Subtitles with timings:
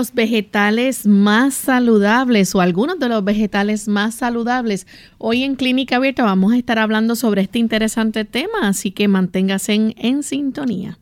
[0.00, 4.86] Los vegetales más saludables o algunos de los vegetales más saludables?
[5.18, 9.74] Hoy en Clínica Abierta vamos a estar hablando sobre este interesante tema, así que manténgase
[9.74, 10.98] en, en sintonía.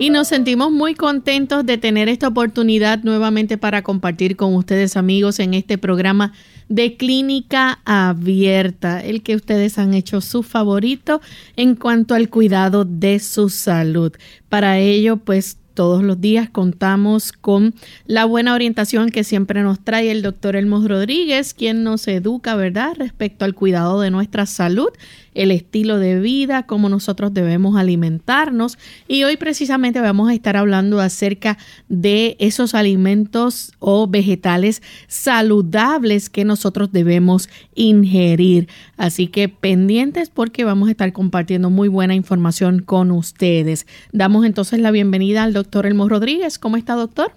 [0.00, 5.38] Y nos sentimos muy contentos de tener esta oportunidad nuevamente para compartir con ustedes amigos
[5.40, 6.32] en este programa
[6.70, 11.20] de clínica abierta, el que ustedes han hecho su favorito
[11.54, 14.10] en cuanto al cuidado de su salud.
[14.48, 17.74] Para ello, pues todos los días contamos con
[18.06, 22.94] la buena orientación que siempre nos trae el doctor Elmo Rodríguez, quien nos educa, ¿verdad?,
[22.96, 24.88] respecto al cuidado de nuestra salud
[25.34, 28.78] el estilo de vida, cómo nosotros debemos alimentarnos.
[29.06, 31.58] Y hoy precisamente vamos a estar hablando acerca
[31.88, 38.68] de esos alimentos o vegetales saludables que nosotros debemos ingerir.
[38.96, 43.86] Así que pendientes porque vamos a estar compartiendo muy buena información con ustedes.
[44.12, 46.58] Damos entonces la bienvenida al doctor Elmo Rodríguez.
[46.58, 47.32] ¿Cómo está, doctor?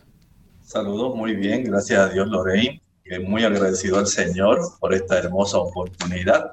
[0.63, 2.81] Saludos, muy bien, gracias a Dios, Lorraine.
[3.27, 6.51] Muy agradecido al Señor por esta hermosa oportunidad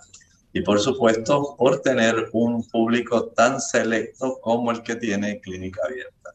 [0.53, 6.33] y por supuesto por tener un público tan selecto como el que tiene Clínica Abierta.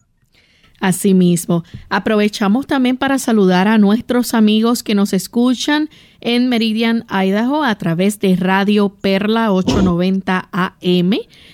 [0.79, 7.75] Asimismo, aprovechamos también para saludar a nuestros amigos que nos escuchan en Meridian, Idaho, a
[7.75, 11.11] través de Radio Perla 890 AM.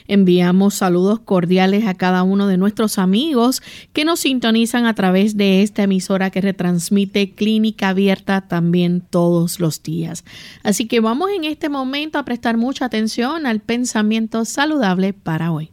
[0.08, 3.62] Enviamos saludos cordiales a cada uno de nuestros amigos
[3.94, 9.84] que nos sintonizan a través de esta emisora que retransmite Clínica Abierta también todos los
[9.84, 10.24] días.
[10.64, 15.72] Así que vamos en este momento a prestar mucha atención al pensamiento saludable para hoy.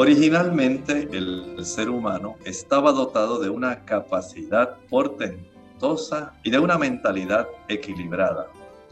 [0.00, 8.46] Originalmente el ser humano estaba dotado de una capacidad portentosa y de una mentalidad equilibrada.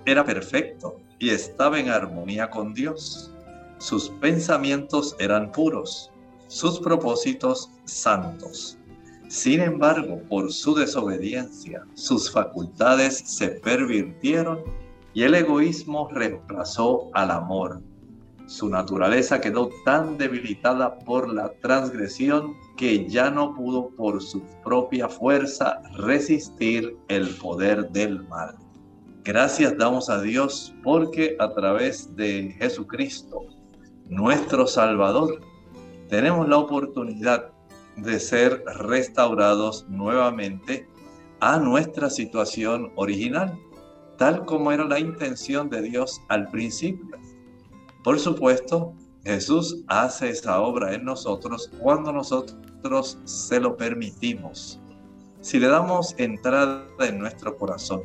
[0.05, 3.33] Era perfecto y estaba en armonía con Dios.
[3.79, 6.11] Sus pensamientos eran puros,
[6.47, 8.77] sus propósitos santos.
[9.29, 14.63] Sin embargo, por su desobediencia, sus facultades se pervirtieron
[15.15, 17.81] y el egoísmo reemplazó al amor
[18.49, 25.07] su naturaleza quedó tan debilitada por la transgresión que ya no pudo por su propia
[25.07, 28.57] fuerza resistir el poder del mal.
[29.23, 33.43] Gracias damos a Dios porque a través de Jesucristo,
[34.07, 35.43] nuestro Salvador,
[36.09, 37.53] tenemos la oportunidad
[37.97, 40.89] de ser restaurados nuevamente
[41.41, 43.59] a nuestra situación original,
[44.17, 47.19] tal como era la intención de Dios al principio.
[48.05, 54.81] Por supuesto, Jesús hace esa obra en nosotros cuando nosotros se lo permitimos.
[55.41, 58.03] Si le damos entrada en nuestro corazón,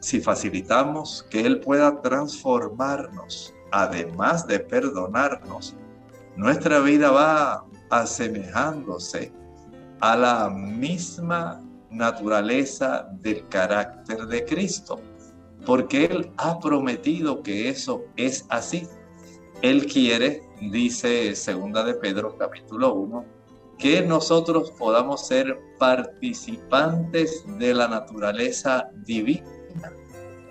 [0.00, 5.74] si facilitamos que Él pueda transformarnos, además de perdonarnos,
[6.36, 9.32] nuestra vida va asemejándose
[10.00, 15.00] a la misma naturaleza del carácter de Cristo,
[15.66, 18.86] porque Él ha prometido que eso es así.
[19.62, 23.24] Él quiere, dice segunda de Pedro capítulo 1,
[23.76, 29.42] que nosotros podamos ser participantes de la naturaleza divina.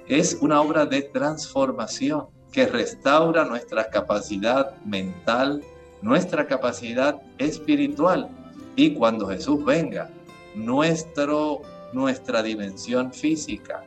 [0.09, 5.63] Es una obra de transformación que restaura nuestra capacidad mental,
[6.01, 8.29] nuestra capacidad espiritual.
[8.75, 10.09] Y cuando Jesús venga,
[10.53, 11.61] nuestro,
[11.93, 13.85] nuestra dimensión física.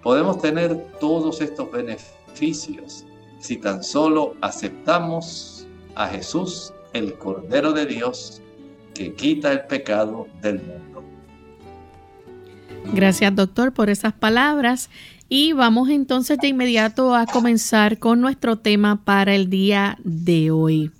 [0.00, 3.04] Podemos tener todos estos beneficios
[3.44, 8.40] si tan solo aceptamos a Jesús, el Cordero de Dios,
[8.94, 11.04] que quita el pecado del mundo.
[12.94, 14.88] Gracias doctor por esas palabras
[15.28, 20.90] y vamos entonces de inmediato a comenzar con nuestro tema para el día de hoy.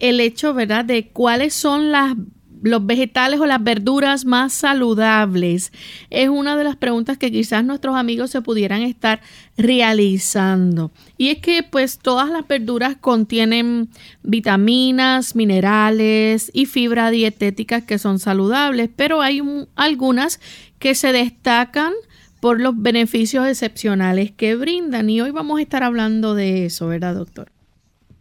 [0.00, 2.16] El hecho, ¿verdad?, de cuáles son las
[2.62, 5.72] los vegetales o las verduras más saludables?
[6.10, 9.20] Es una de las preguntas que quizás nuestros amigos se pudieran estar
[9.56, 10.90] realizando.
[11.18, 13.90] Y es que pues todas las verduras contienen
[14.22, 19.42] vitaminas, minerales y fibra dietética que son saludables, pero hay
[19.76, 20.40] algunas
[20.78, 21.92] que se destacan
[22.40, 25.08] por los beneficios excepcionales que brindan.
[25.08, 27.52] Y hoy vamos a estar hablando de eso, ¿verdad, doctor?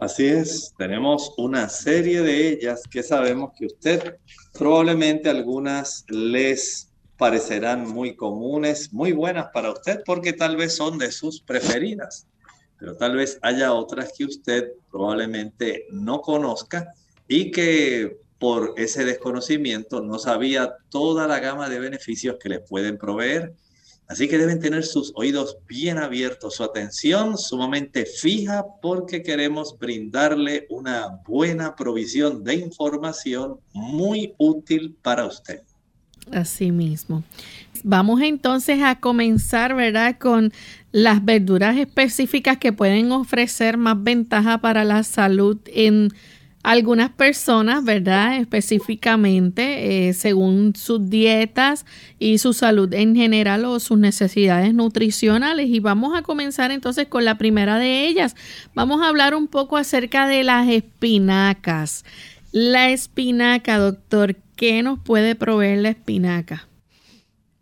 [0.01, 4.18] Así es, tenemos una serie de ellas que sabemos que usted
[4.51, 11.12] probablemente algunas les parecerán muy comunes, muy buenas para usted porque tal vez son de
[11.12, 12.25] sus preferidas,
[12.80, 16.95] pero tal vez haya otras que usted probablemente no conozca
[17.27, 22.97] y que por ese desconocimiento no sabía toda la gama de beneficios que le pueden
[22.97, 23.54] proveer
[24.12, 30.68] Así que deben tener sus oídos bien abiertos, su atención sumamente fija porque queremos brindarle
[30.69, 35.62] una buena provisión de información muy útil para usted.
[36.30, 37.24] Así mismo.
[37.86, 40.18] Vamos entonces a comenzar, ¿verdad?
[40.19, 40.52] Con
[40.92, 46.10] las verduras específicas que pueden ofrecer más ventaja para la salud en
[46.63, 48.38] algunas personas, ¿verdad?
[48.38, 51.86] Específicamente, eh, según sus dietas
[52.19, 55.68] y su salud en general o sus necesidades nutricionales.
[55.69, 58.36] Y vamos a comenzar entonces con la primera de ellas.
[58.75, 62.06] Vamos a hablar un poco acerca de las espinacas.
[62.52, 66.68] La espinaca, doctor, ¿qué nos puede proveer la espinaca?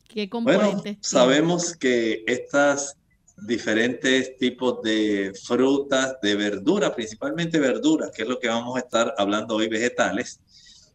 [0.07, 0.81] ¿Qué componentes?
[0.84, 2.98] Bueno, sabemos que estas
[3.45, 9.13] diferentes tipos de frutas, de verduras, principalmente verduras, que es lo que vamos a estar
[9.18, 10.39] hablando hoy, vegetales,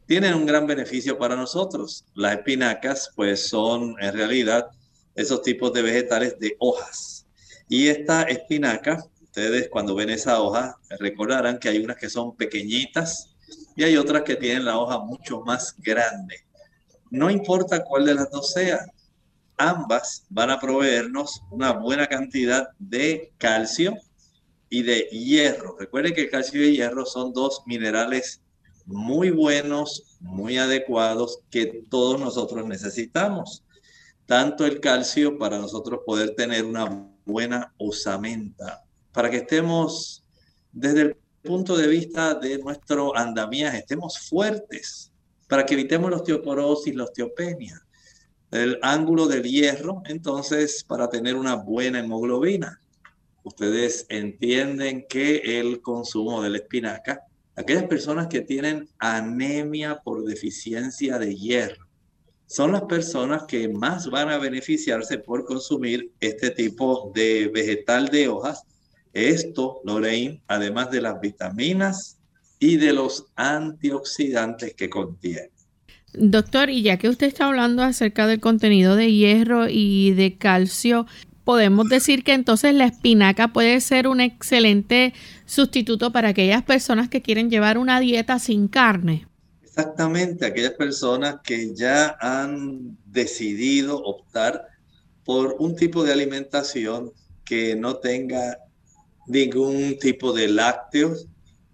[0.06, 2.04] tienen un gran beneficio para nosotros.
[2.14, 4.66] Las espinacas, pues son en realidad
[5.14, 7.26] esos tipos de vegetales de hojas.
[7.68, 13.34] Y esta espinaca, ustedes cuando ven esa hoja, recordarán que hay unas que son pequeñitas
[13.76, 16.44] y hay otras que tienen la hoja mucho más grande.
[17.10, 18.84] No importa cuál de las dos sea,
[19.56, 23.96] ambas van a proveernos una buena cantidad de calcio
[24.68, 25.76] y de hierro.
[25.78, 28.40] Recuerden que el calcio y hierro son dos minerales
[28.86, 33.64] muy buenos, muy adecuados que todos nosotros necesitamos.
[34.26, 40.24] Tanto el calcio para nosotros poder tener una buena osamenta, para que estemos
[40.72, 45.12] desde el punto de vista de nuestro andamiaje, estemos fuertes,
[45.46, 47.83] para que evitemos la osteoporosis, la osteopenia
[48.62, 52.80] el ángulo del hierro, entonces, para tener una buena hemoglobina.
[53.42, 57.22] Ustedes entienden que el consumo de la espinaca,
[57.56, 61.84] aquellas personas que tienen anemia por deficiencia de hierro,
[62.46, 68.28] son las personas que más van a beneficiarse por consumir este tipo de vegetal de
[68.28, 68.62] hojas.
[69.12, 72.18] Esto, Lorraine, además de las vitaminas
[72.58, 75.53] y de los antioxidantes que contiene.
[76.16, 81.06] Doctor, y ya que usted está hablando acerca del contenido de hierro y de calcio,
[81.44, 85.12] podemos decir que entonces la espinaca puede ser un excelente
[85.44, 89.26] sustituto para aquellas personas que quieren llevar una dieta sin carne.
[89.62, 94.68] Exactamente, aquellas personas que ya han decidido optar
[95.24, 97.12] por un tipo de alimentación
[97.44, 98.58] que no tenga
[99.26, 101.26] ningún tipo de lácteos,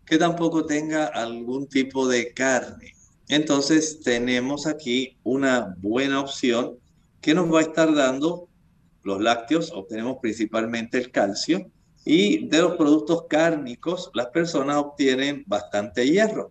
[0.04, 2.94] que tampoco tenga algún tipo de carne.
[3.30, 6.76] Entonces tenemos aquí una buena opción
[7.20, 8.48] que nos va a estar dando
[9.04, 11.70] los lácteos, obtenemos principalmente el calcio
[12.04, 16.50] y de los productos cárnicos las personas obtienen bastante hierro.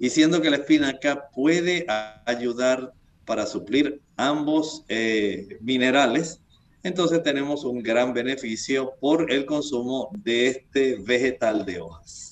[0.00, 1.86] Y siendo que la espinaca puede
[2.26, 2.92] ayudar
[3.24, 6.40] para suplir ambos eh, minerales,
[6.82, 12.27] entonces tenemos un gran beneficio por el consumo de este vegetal de hojas.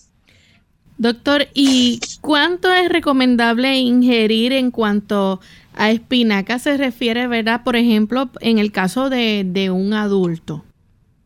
[0.99, 5.41] Doctor, ¿y cuánto es recomendable ingerir en cuanto
[5.75, 7.63] a espinaca se refiere, ¿verdad?
[7.65, 10.65] Por ejemplo, en el caso de, de un adulto.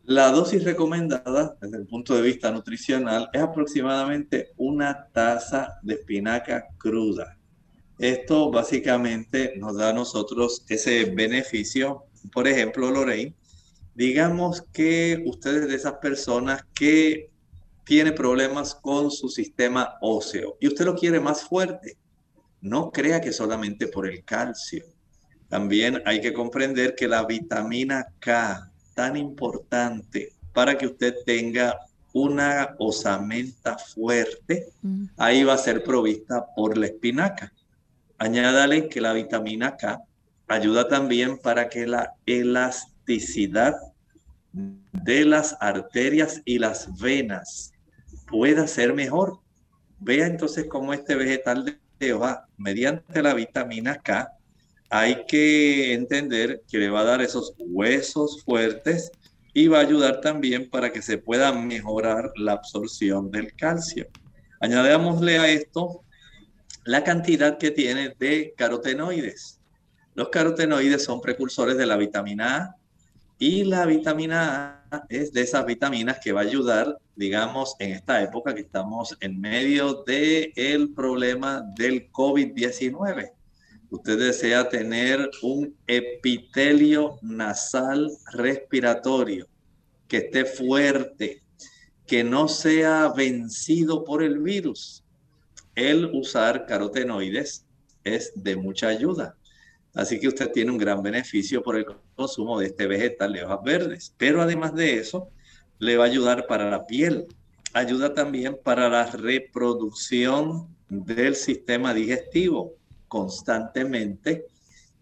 [0.03, 6.67] La dosis recomendada desde el punto de vista nutricional es aproximadamente una taza de espinaca
[6.77, 7.37] cruda.
[7.97, 12.03] Esto básicamente nos da a nosotros ese beneficio.
[12.33, 13.35] Por ejemplo, Lorraine,
[13.95, 17.30] digamos que ustedes de esas personas que
[17.83, 21.97] tiene problemas con su sistema óseo y usted lo quiere más fuerte,
[22.61, 24.85] no crea que solamente por el calcio.
[25.49, 31.77] También hay que comprender que la vitamina K tan importante para que usted tenga
[32.13, 35.05] una osamenta fuerte, mm.
[35.17, 37.53] ahí va a ser provista por la espinaca.
[38.17, 40.01] Añádale que la vitamina K
[40.47, 43.75] ayuda también para que la elasticidad
[44.53, 47.71] de las arterias y las venas
[48.27, 49.39] pueda ser mejor.
[49.99, 54.29] Vea entonces cómo este vegetal de hoja, mediante la vitamina K,
[54.89, 59.11] hay que entender que le va a dar esos huesos fuertes
[59.53, 64.07] y va a ayudar también para que se pueda mejorar la absorción del calcio.
[64.59, 66.03] Añadémosle a esto
[66.83, 69.59] la cantidad que tiene de carotenoides.
[70.15, 72.80] Los carotenoides son precursores de la vitamina A
[73.41, 78.21] y la vitamina A es de esas vitaminas que va a ayudar, digamos, en esta
[78.21, 83.31] época que estamos en medio del el problema del COVID-19
[83.91, 89.47] usted desea tener un epitelio nasal respiratorio
[90.07, 91.43] que esté fuerte,
[92.07, 95.03] que no sea vencido por el virus,
[95.75, 97.65] el usar carotenoides
[98.03, 99.35] es de mucha ayuda.
[99.93, 103.59] Así que usted tiene un gran beneficio por el consumo de este vegetal de hojas
[103.63, 104.15] verdes.
[104.17, 105.29] Pero además de eso,
[105.79, 107.27] le va a ayudar para la piel.
[107.73, 112.75] Ayuda también para la reproducción del sistema digestivo
[113.11, 114.45] constantemente,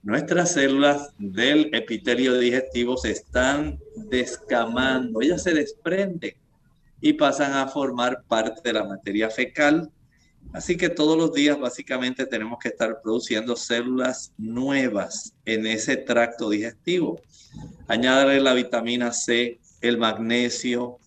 [0.01, 6.33] nuestras células del epitelio digestivo se están descamando, ellas se desprenden
[7.01, 9.91] y pasan a formar parte de la materia fecal.
[10.53, 16.49] Así que todos los días básicamente tenemos que estar produciendo células nuevas en ese tracto
[16.49, 17.21] digestivo.
[17.87, 20.99] Añadirle la vitamina C, el magnesio,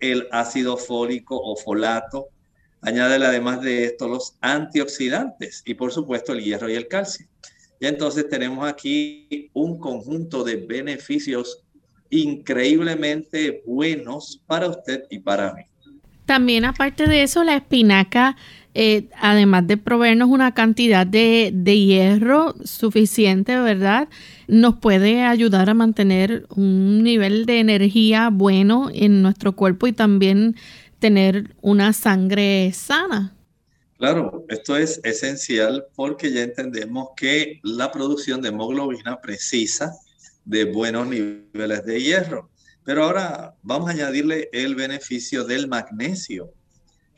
[0.00, 2.28] el ácido fólico o folato,
[2.82, 7.26] Añádele además de esto los antioxidantes y por supuesto el hierro y el calcio.
[7.78, 11.62] Y entonces tenemos aquí un conjunto de beneficios
[12.08, 15.62] increíblemente buenos para usted y para mí.
[16.24, 18.36] También aparte de eso, la espinaca,
[18.74, 24.08] eh, además de proveernos una cantidad de, de hierro suficiente, ¿verdad?
[24.46, 30.56] Nos puede ayudar a mantener un nivel de energía bueno en nuestro cuerpo y también
[30.98, 33.34] tener una sangre sana.
[33.98, 39.92] Claro, esto es esencial porque ya entendemos que la producción de hemoglobina precisa
[40.44, 42.50] de buenos niveles de hierro.
[42.84, 46.52] Pero ahora vamos a añadirle el beneficio del magnesio,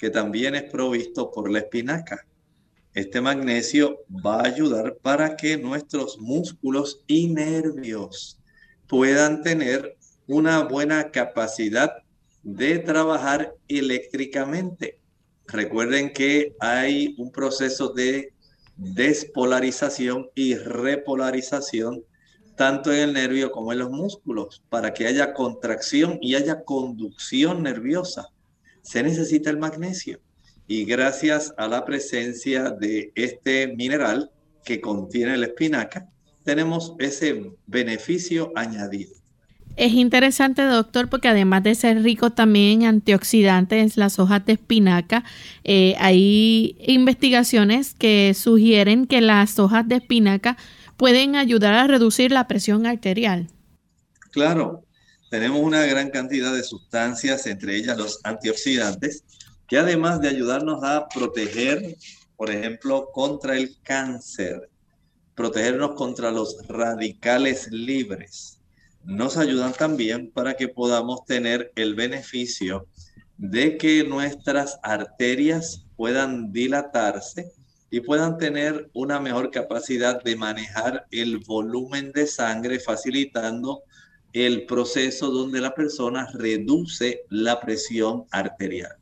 [0.02, 2.26] que también es provisto por la espinaca.
[2.92, 8.40] Este magnesio va a ayudar para que nuestros músculos y nervios
[8.88, 11.92] puedan tener una buena capacidad
[12.42, 14.98] de trabajar eléctricamente.
[15.46, 18.32] Recuerden que hay un proceso de
[18.76, 22.02] despolarización y repolarización
[22.56, 27.62] tanto en el nervio como en los músculos para que haya contracción y haya conducción
[27.62, 28.32] nerviosa.
[28.82, 30.20] Se necesita el magnesio
[30.66, 34.30] y gracias a la presencia de este mineral
[34.64, 36.08] que contiene la espinaca,
[36.44, 39.12] tenemos ese beneficio añadido.
[39.76, 45.24] Es interesante, doctor, porque además de ser rico también en antioxidantes, las hojas de espinaca,
[45.64, 50.58] eh, hay investigaciones que sugieren que las hojas de espinaca
[50.98, 53.48] pueden ayudar a reducir la presión arterial.
[54.30, 54.84] Claro,
[55.32, 59.24] tenemos una gran cantidad de sustancias, entre ellas los antioxidantes,
[59.66, 61.96] que además de ayudarnos a proteger,
[62.36, 64.68] por ejemplo, contra el cáncer,
[65.34, 68.60] protegernos contra los radicales libres,
[69.04, 72.86] nos ayudan también para que podamos tener el beneficio
[73.38, 77.52] de que nuestras arterias puedan dilatarse
[77.88, 83.82] y puedan tener una mejor capacidad de manejar el volumen de sangre, facilitando
[84.32, 88.92] el proceso donde la persona reduce la presión arterial.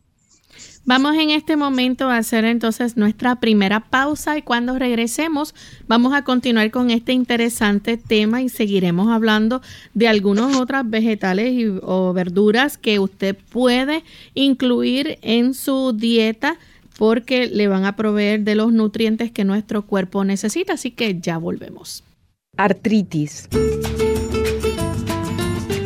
[0.87, 5.55] Vamos en este momento a hacer entonces nuestra primera pausa y cuando regresemos
[5.87, 9.61] vamos a continuar con este interesante tema y seguiremos hablando
[9.93, 16.59] de algunos otras vegetales o verduras que usted puede incluir en su dieta
[16.99, 20.75] porque le van a proveer de los nutrientes que nuestro cuerpo necesita.
[20.75, 22.05] Así que ya volvemos.
[22.57, 23.49] Artritis.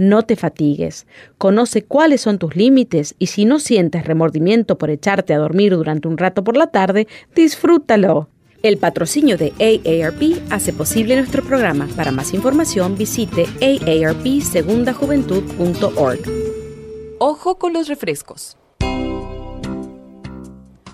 [0.00, 1.06] No te fatigues.
[1.36, 6.08] Conoce cuáles son tus límites y si no sientes remordimiento por echarte a dormir durante
[6.08, 8.30] un rato por la tarde, disfrútalo.
[8.62, 11.86] El patrocinio de AARP hace posible nuestro programa.
[11.96, 16.20] Para más información visite aarpsegundajuventud.org.
[17.18, 18.56] Ojo con los refrescos.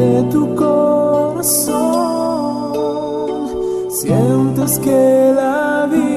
[0.00, 1.80] De tu corazón.
[3.90, 6.09] Sientes que la vida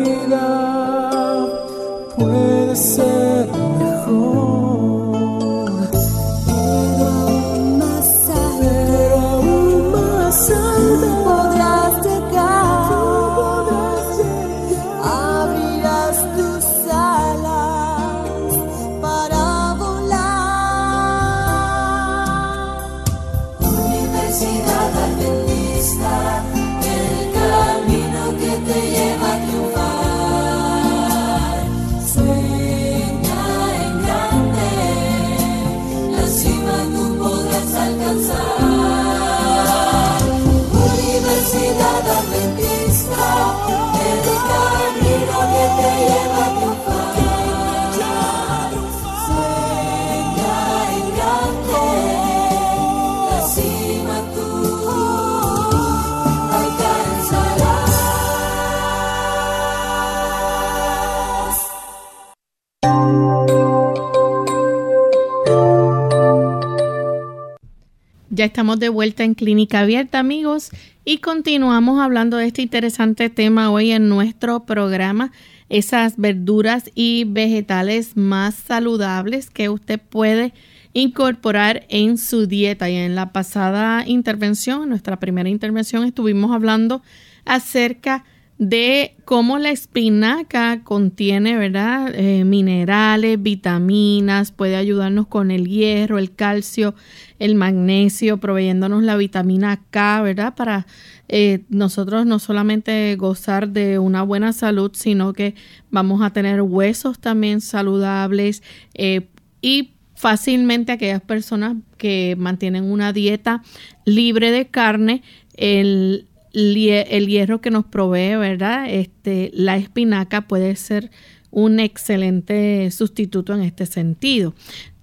[68.43, 70.69] estamos de vuelta en Clínica Abierta, amigos,
[71.05, 75.31] y continuamos hablando de este interesante tema hoy en nuestro programa,
[75.69, 80.53] esas verduras y vegetales más saludables que usted puede
[80.93, 82.89] incorporar en su dieta.
[82.89, 87.01] Y en la pasada intervención, en nuestra primera intervención, estuvimos hablando
[87.45, 88.25] acerca
[88.57, 92.13] de cómo la espinaca contiene, ¿verdad?
[92.13, 96.93] Eh, minerales, vitaminas, puede ayudarnos con el hierro, el calcio,
[97.39, 100.55] el magnesio, proveyéndonos la vitamina K, ¿verdad?
[100.55, 100.85] Para
[101.29, 105.55] eh, nosotros no solamente gozar de una buena salud, sino que
[105.89, 108.61] vamos a tener huesos también saludables
[108.93, 109.27] eh,
[109.61, 113.63] y fácilmente aquellas personas que mantienen una dieta
[114.05, 115.23] libre de carne,
[115.55, 118.85] el el hierro que nos provee, ¿verdad?
[118.89, 121.11] Este, la espinaca puede ser
[121.51, 124.53] un excelente sustituto en este sentido.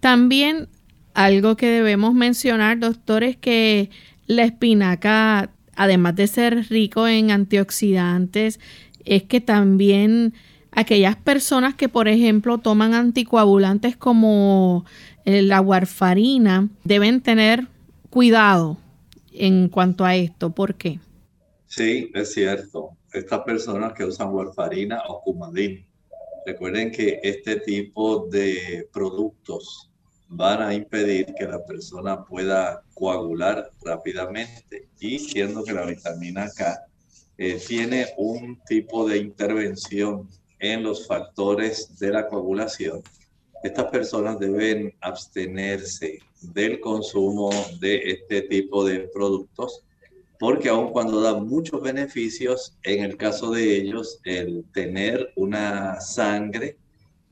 [0.00, 0.68] También
[1.14, 3.90] algo que debemos mencionar, doctor, es que
[4.26, 8.60] la espinaca, además de ser rico en antioxidantes,
[9.04, 10.34] es que también
[10.72, 14.84] aquellas personas que, por ejemplo, toman anticoagulantes como
[15.24, 17.66] la warfarina, deben tener
[18.08, 18.78] cuidado
[19.32, 20.50] en cuanto a esto.
[20.50, 20.98] ¿Por qué?
[21.70, 22.90] Sí, es cierto.
[23.12, 25.86] Estas personas que usan warfarina o cumadín
[26.46, 29.90] Recuerden que este tipo de productos
[30.28, 36.86] van a impedir que la persona pueda coagular rápidamente y siendo que la vitamina K
[37.36, 40.28] eh, tiene un tipo de intervención
[40.58, 43.02] en los factores de la coagulación,
[43.62, 49.84] estas personas deben abstenerse del consumo de este tipo de productos
[50.40, 56.78] porque aun cuando da muchos beneficios, en el caso de ellos, el tener una sangre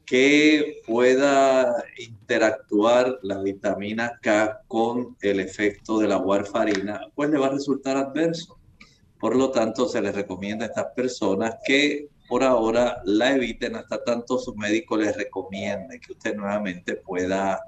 [0.04, 7.46] que pueda interactuar la vitamina K con el efecto de la warfarina, pues le va
[7.46, 8.58] a resultar adverso.
[9.18, 14.04] Por lo tanto, se les recomienda a estas personas que por ahora la eviten hasta
[14.04, 17.58] tanto su médico les recomiende que usted nuevamente pueda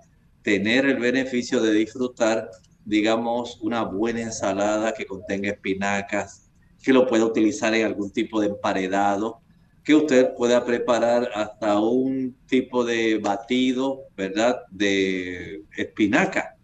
[0.42, 2.50] tener el beneficio de disfrutar
[2.90, 6.50] digamos, una buena ensalada que contenga espinacas,
[6.82, 9.40] que lo pueda utilizar en algún tipo de emparedado,
[9.84, 14.62] que usted pueda preparar hasta un tipo de batido, ¿verdad?
[14.72, 16.56] De espinaca.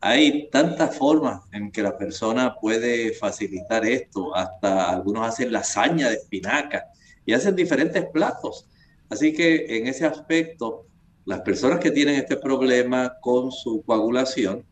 [0.00, 6.16] Hay tantas formas en que la persona puede facilitar esto, hasta algunos hacen lasaña de
[6.16, 6.86] espinaca
[7.26, 8.66] y hacen diferentes platos.
[9.10, 10.86] Así que en ese aspecto,
[11.26, 14.64] las personas que tienen este problema con su coagulación,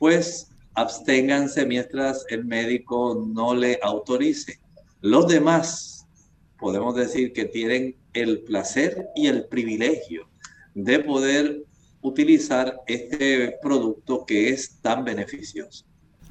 [0.00, 4.58] pues absténganse mientras el médico no le autorice.
[5.02, 6.06] Los demás,
[6.58, 10.26] podemos decir que tienen el placer y el privilegio
[10.74, 11.64] de poder
[12.00, 15.84] utilizar este producto que es tan beneficioso.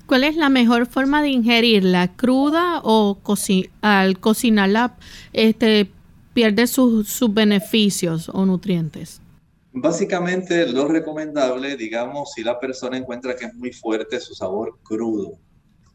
[0.08, 2.16] ¿Cuál es la mejor forma de ingerirla?
[2.16, 3.20] ¿Cruda o
[3.82, 4.98] al cocinarla
[5.32, 5.92] este,
[6.34, 9.22] pierde sus beneficios o nutrientes?
[9.72, 15.38] Básicamente lo recomendable, digamos, si la persona encuentra que es muy fuerte su sabor crudo,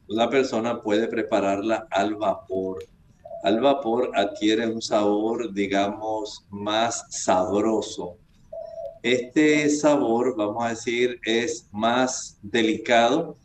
[0.06, 2.84] la persona puede prepararla al vapor.
[3.42, 8.16] Al vapor adquiere un sabor, digamos, más sabroso.
[9.02, 13.36] Este sabor, vamos a decir, es más delicado,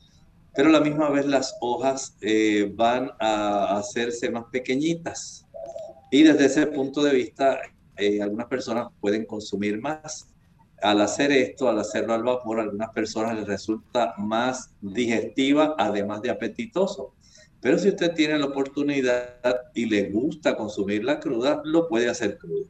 [0.56, 5.46] pero a la misma vez las hojas eh, van a hacerse más pequeñitas.
[6.12, 7.60] Y desde ese punto de vista,
[8.00, 10.28] eh, algunas personas pueden consumir más.
[10.82, 16.22] Al hacer esto, al hacerlo al vapor, a algunas personas les resulta más digestiva, además
[16.22, 17.14] de apetitoso.
[17.62, 19.36] Pero si usted tiene la oportunidad
[19.74, 22.66] y le gusta consumir la cruda, lo puede hacer crudo.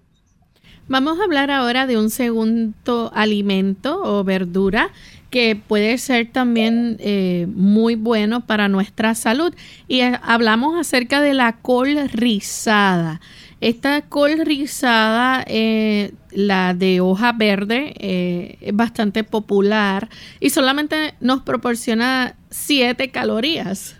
[0.87, 4.89] Vamos a hablar ahora de un segundo alimento o verdura
[5.29, 9.53] que puede ser también eh, muy bueno para nuestra salud.
[9.87, 13.21] Y eh, hablamos acerca de la col rizada.
[13.61, 21.43] Esta col rizada, eh, la de hoja verde, eh, es bastante popular y solamente nos
[21.43, 23.97] proporciona 7 calorías.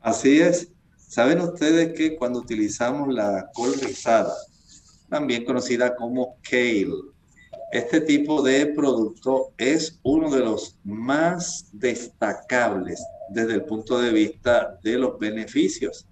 [0.00, 0.68] Así es.
[0.96, 4.34] ¿Saben ustedes que cuando utilizamos la col rizada,
[5.08, 7.14] también conocida como kale,
[7.74, 14.78] este tipo de producto es uno de los más destacables desde el punto de vista
[14.84, 16.06] de los beneficios.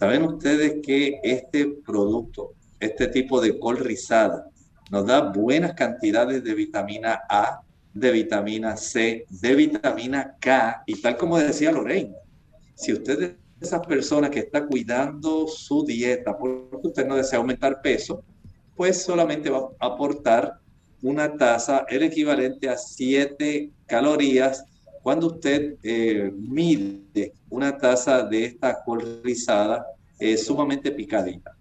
[0.00, 4.46] ¿Saben ustedes que este producto, este tipo de col rizada,
[4.90, 7.60] nos da buenas cantidades de vitamina A,
[7.92, 12.14] de vitamina C, de vitamina K y tal como decía Lorraine,
[12.74, 17.82] si usted es esa persona que está cuidando su dieta porque usted no desea aumentar
[17.82, 18.24] peso,
[18.74, 20.60] pues solamente va a aportar
[21.02, 24.64] una taza, el equivalente a 7 calorías
[25.02, 29.86] cuando usted eh, mide una taza de esta col rizada
[30.18, 31.56] es sumamente picadita.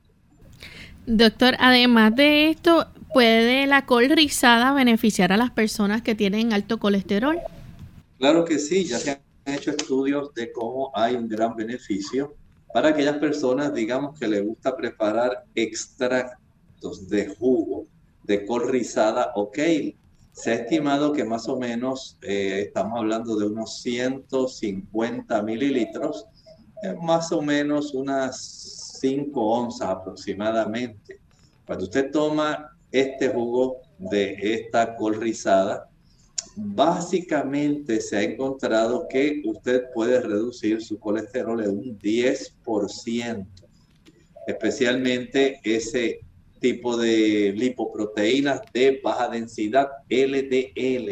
[1.06, 6.78] Doctor, además de esto, ¿puede la col rizada beneficiar a las personas que tienen alto
[6.78, 7.39] colesterol?
[8.17, 12.36] Claro que sí, ya se han hecho estudios de cómo hay un gran beneficio
[12.73, 17.88] para aquellas personas, digamos, que les gusta preparar extractos de jugo
[18.23, 19.95] de col rizada o kale
[20.39, 26.28] se ha estimado que más o menos eh, estamos hablando de unos 150 mililitros,
[26.82, 31.19] eh, más o menos unas 5 onzas aproximadamente.
[31.65, 35.89] Cuando usted toma este jugo de esta col rizada,
[36.56, 43.45] básicamente se ha encontrado que usted puede reducir su colesterol en un 10%,
[44.47, 46.21] especialmente ese
[46.60, 51.12] tipo de lipoproteínas de baja densidad LDL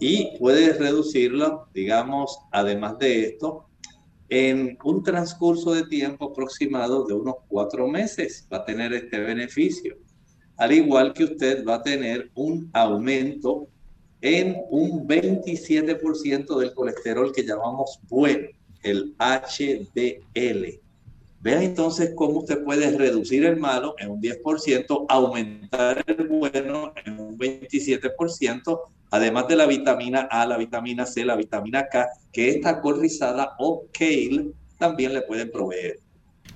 [0.00, 3.68] y puedes reducirlo, digamos, además de esto,
[4.28, 9.96] en un transcurso de tiempo aproximado de unos cuatro meses va a tener este beneficio.
[10.56, 13.68] Al igual que usted va a tener un aumento
[14.20, 18.48] en un 27% del colesterol que llamamos bueno,
[18.82, 20.80] el HDL.
[21.44, 27.20] Vea entonces cómo usted puede reducir el malo en un 10%, aumentar el bueno en
[27.20, 28.80] un 27%,
[29.10, 33.56] además de la vitamina A, la vitamina C, la vitamina K, que esta col rizada
[33.58, 35.98] o kale también le pueden proveer.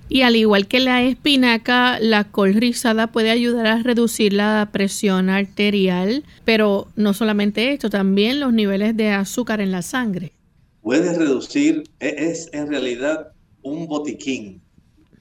[0.09, 5.29] Y al igual que la espinaca, la col rizada puede ayudar a reducir la presión
[5.29, 10.31] arterial, pero no solamente esto, también los niveles de azúcar en la sangre.
[10.81, 14.63] Puede reducir, e-, es en realidad un botiquín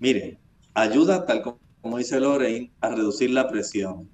[0.01, 0.39] Miren,
[0.75, 4.09] ayuda, tal como dice Lorraine, a reducir la presión,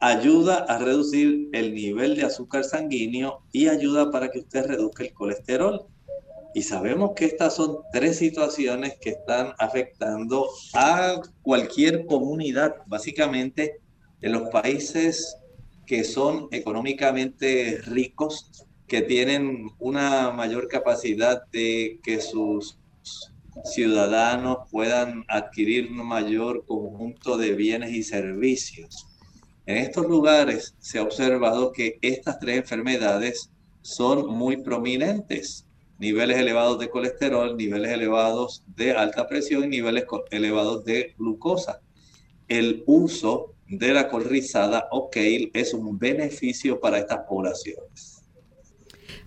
[0.00, 5.12] ayuda a reducir el nivel de azúcar sanguíneo y ayuda para que usted reduzca el
[5.12, 5.86] colesterol.
[6.52, 13.78] Y sabemos que estas son tres situaciones que están afectando a cualquier comunidad, básicamente
[14.20, 15.36] en los países
[15.86, 22.79] que son económicamente ricos, que tienen una mayor capacidad de que sus
[23.64, 29.06] ciudadanos puedan adquirir un mayor conjunto de bienes y servicios.
[29.66, 33.50] En estos lugares se ha observado que estas tres enfermedades
[33.82, 35.66] son muy prominentes.
[35.98, 41.80] Niveles elevados de colesterol, niveles elevados de alta presión y niveles elevados de glucosa.
[42.48, 48.09] El uso de la col rizada o kale es un beneficio para estas poblaciones.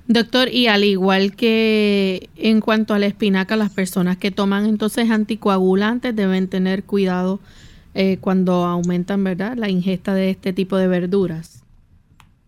[0.07, 5.09] Doctor, y al igual que en cuanto a la espinaca, las personas que toman entonces
[5.09, 7.39] anticoagulantes deben tener cuidado
[7.93, 11.63] eh, cuando aumentan, ¿verdad?, la ingesta de este tipo de verduras.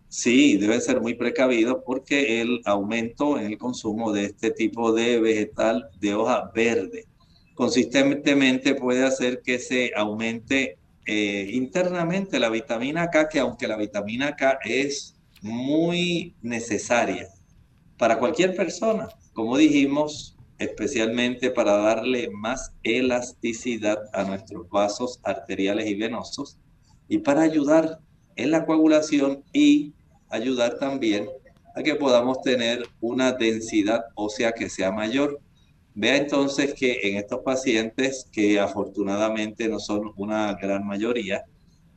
[0.08, 5.20] Sí, deben ser muy precavidos porque el aumento en el consumo de este tipo de
[5.20, 7.06] vegetal de hoja verde
[7.54, 14.36] consistentemente puede hacer que se aumente eh, internamente la vitamina K, que aunque la vitamina
[14.36, 17.28] K es muy necesaria
[17.98, 25.94] para cualquier persona, como dijimos, especialmente para darle más elasticidad a nuestros vasos arteriales y
[25.94, 26.58] venosos
[27.08, 28.00] y para ayudar
[28.36, 29.94] en la coagulación y
[30.30, 31.28] ayudar también
[31.74, 35.40] a que podamos tener una densidad ósea que sea mayor.
[35.94, 41.44] Vea entonces que en estos pacientes, que afortunadamente no son una gran mayoría,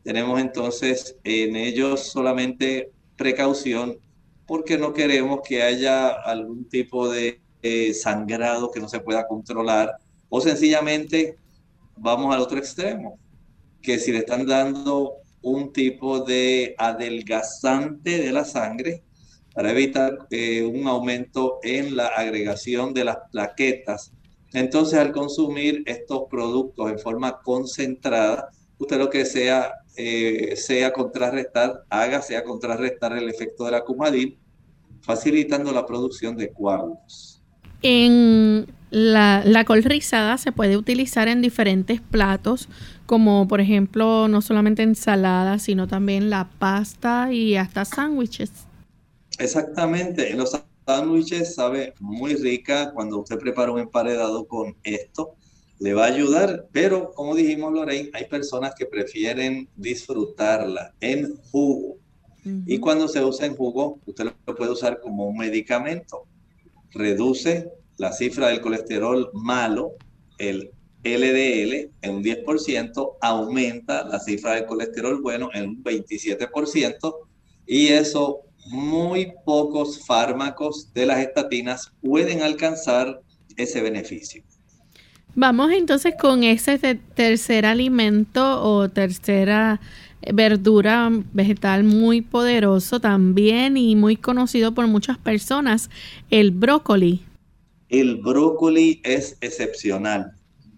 [0.04, 3.98] tenemos entonces en ellos solamente precaución
[4.50, 7.40] porque no queremos que haya algún tipo de
[7.94, 9.96] sangrado que no se pueda controlar
[10.28, 11.38] o sencillamente
[11.96, 13.20] vamos al otro extremo,
[13.80, 19.04] que si le están dando un tipo de adelgazante de la sangre
[19.54, 24.14] para evitar eh, un aumento en la agregación de las plaquetas.
[24.54, 31.84] Entonces, al consumir estos productos en forma concentrada, usted lo que sea eh, sea contrarrestar,
[31.90, 34.38] haga sea contrarrestar el efecto de la cumadil,
[35.02, 37.42] facilitando la producción de coágulos.
[37.82, 42.70] En la, la, col rizada se puede utilizar en diferentes platos,
[43.06, 48.52] como por ejemplo no solamente ensalada, sino también la pasta y hasta sándwiches.
[49.38, 50.58] Exactamente, en los
[50.88, 55.36] sándwiches sabe muy rica cuando usted prepara un emparedado con esto
[55.80, 61.98] le va a ayudar, pero como dijimos Lorraine, hay personas que prefieren disfrutarla en jugo.
[62.66, 66.26] Y cuando se usa en jugo, usted lo puede usar como un medicamento.
[66.92, 69.94] Reduce la cifra del colesterol malo,
[70.38, 70.72] el
[71.04, 77.16] LDL, en un 10%, aumenta la cifra del colesterol bueno en un 27%,
[77.68, 83.22] y eso muy pocos fármacos de las estatinas pueden alcanzar
[83.56, 84.44] ese beneficio.
[85.36, 86.78] Vamos entonces con ese
[87.16, 89.80] tercer alimento o tercera
[90.34, 95.90] verdura vegetal muy poderoso también y muy conocido por muchas personas,
[96.30, 97.24] el brócoli.
[97.90, 100.34] El brócoli es excepcional,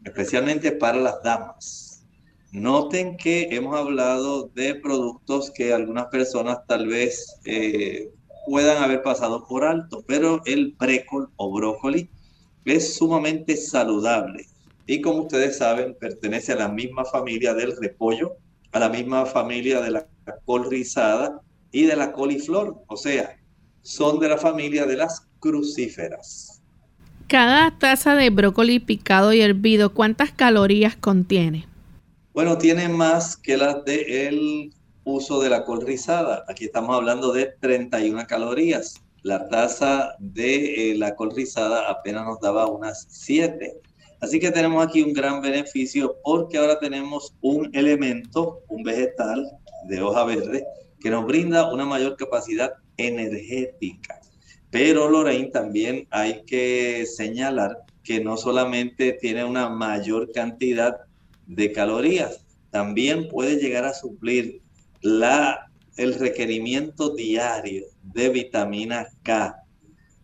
[0.05, 2.05] especialmente para las damas.
[2.51, 8.09] Noten que hemos hablado de productos que algunas personas tal vez eh,
[8.45, 12.09] puedan haber pasado por alto, pero el brécol o brócoli
[12.65, 14.45] es sumamente saludable
[14.85, 18.33] y como ustedes saben pertenece a la misma familia del repollo,
[18.71, 20.07] a la misma familia de la
[20.45, 23.37] col rizada y de la coliflor, o sea,
[23.81, 26.61] son de la familia de las crucíferas.
[27.27, 31.67] Cada taza de brócoli picado y hervido, ¿cuántas calorías contiene?
[32.33, 36.43] Bueno, tiene más que las del uso de la col rizada.
[36.47, 39.01] Aquí estamos hablando de 31 calorías.
[39.23, 43.79] La taza de eh, la col rizada apenas nos daba unas 7.
[44.19, 49.49] Así que tenemos aquí un gran beneficio porque ahora tenemos un elemento, un vegetal
[49.87, 50.65] de hoja verde,
[50.99, 54.19] que nos brinda una mayor capacidad energética.
[54.69, 60.97] Pero Lorraine también hay que señalar que no solamente tiene una mayor cantidad
[61.45, 64.61] de calorías, también puede llegar a suplir
[65.01, 69.57] la, el requerimiento diario de vitamina K.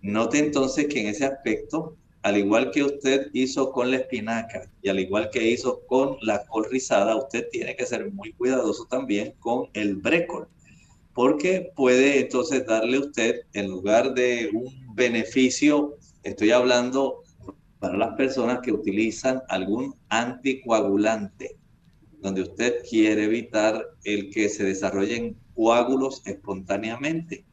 [0.02, 4.90] Note entonces que en ese aspecto, al igual que usted hizo con la espinaca y
[4.90, 9.34] al igual que hizo con la col rizada, usted tiene que ser muy cuidadoso también
[9.40, 10.48] con el brécol,
[11.14, 17.24] porque puede entonces darle usted, en lugar de un beneficio, estoy hablando
[17.80, 21.58] para las personas que utilizan algún anticoagulante,
[22.22, 27.44] donde usted quiere evitar el que se desarrollen coágulos espontáneamente.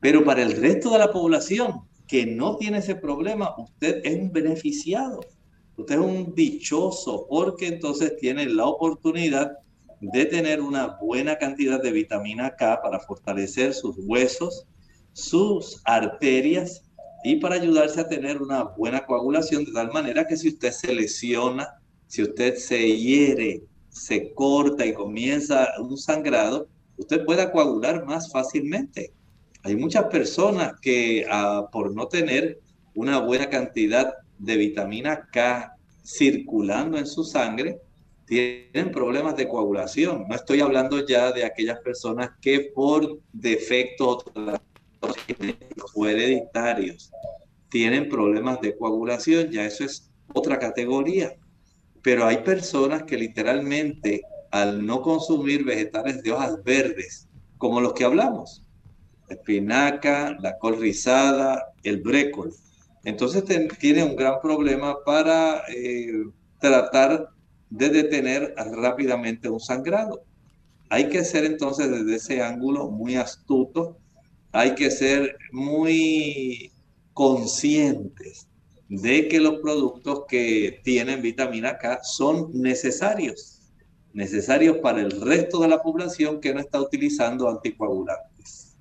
[0.00, 4.32] Pero para el resto de la población que no tiene ese problema, usted es un
[4.32, 5.20] beneficiado.
[5.76, 9.52] Usted es un dichoso porque entonces tiene la oportunidad
[10.00, 14.66] de tener una buena cantidad de vitamina K para fortalecer sus huesos,
[15.12, 16.82] sus arterias
[17.22, 20.92] y para ayudarse a tener una buena coagulación de tal manera que si usted se
[20.92, 21.68] lesiona,
[22.08, 29.12] si usted se hiere, se corta y comienza un sangrado, usted pueda coagular más fácilmente.
[29.62, 32.60] Hay muchas personas que ah, por no tener
[32.94, 37.78] una buena cantidad de vitamina K circulando en su sangre,
[38.26, 40.26] tienen problemas de coagulación.
[40.28, 44.24] No estoy hablando ya de aquellas personas que por defecto
[45.94, 47.10] o hereditarios
[47.68, 51.36] tienen problemas de coagulación, ya eso es otra categoría.
[52.02, 57.26] Pero hay personas que literalmente al no consumir vegetales de hojas verdes,
[57.58, 58.62] como los que hablamos,
[59.28, 62.52] espinaca, la col rizada, el brécol.
[63.04, 63.44] Entonces
[63.78, 66.24] tiene un gran problema para eh,
[66.60, 67.30] tratar
[67.70, 70.22] de detener rápidamente un sangrado.
[70.90, 73.96] Hay que ser entonces desde ese ángulo muy astuto,
[74.52, 76.70] hay que ser muy
[77.14, 78.46] conscientes
[78.90, 83.61] de que los productos que tienen vitamina K son necesarios,
[84.14, 88.76] necesarios para el resto de la población que no está utilizando anticoagulantes.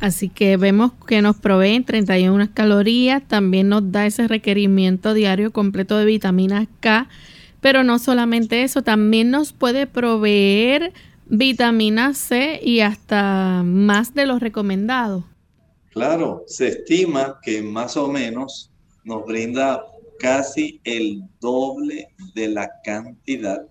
[0.00, 5.96] Así que vemos que nos proveen 31 calorías, también nos da ese requerimiento diario completo
[5.96, 7.08] de vitamina K,
[7.60, 10.92] pero no solamente eso, también nos puede proveer
[11.26, 15.24] vitamina C y hasta más de lo recomendado.
[15.90, 18.70] Claro, se estima que más o menos
[19.04, 19.82] nos brinda
[20.18, 23.64] casi el doble de la cantidad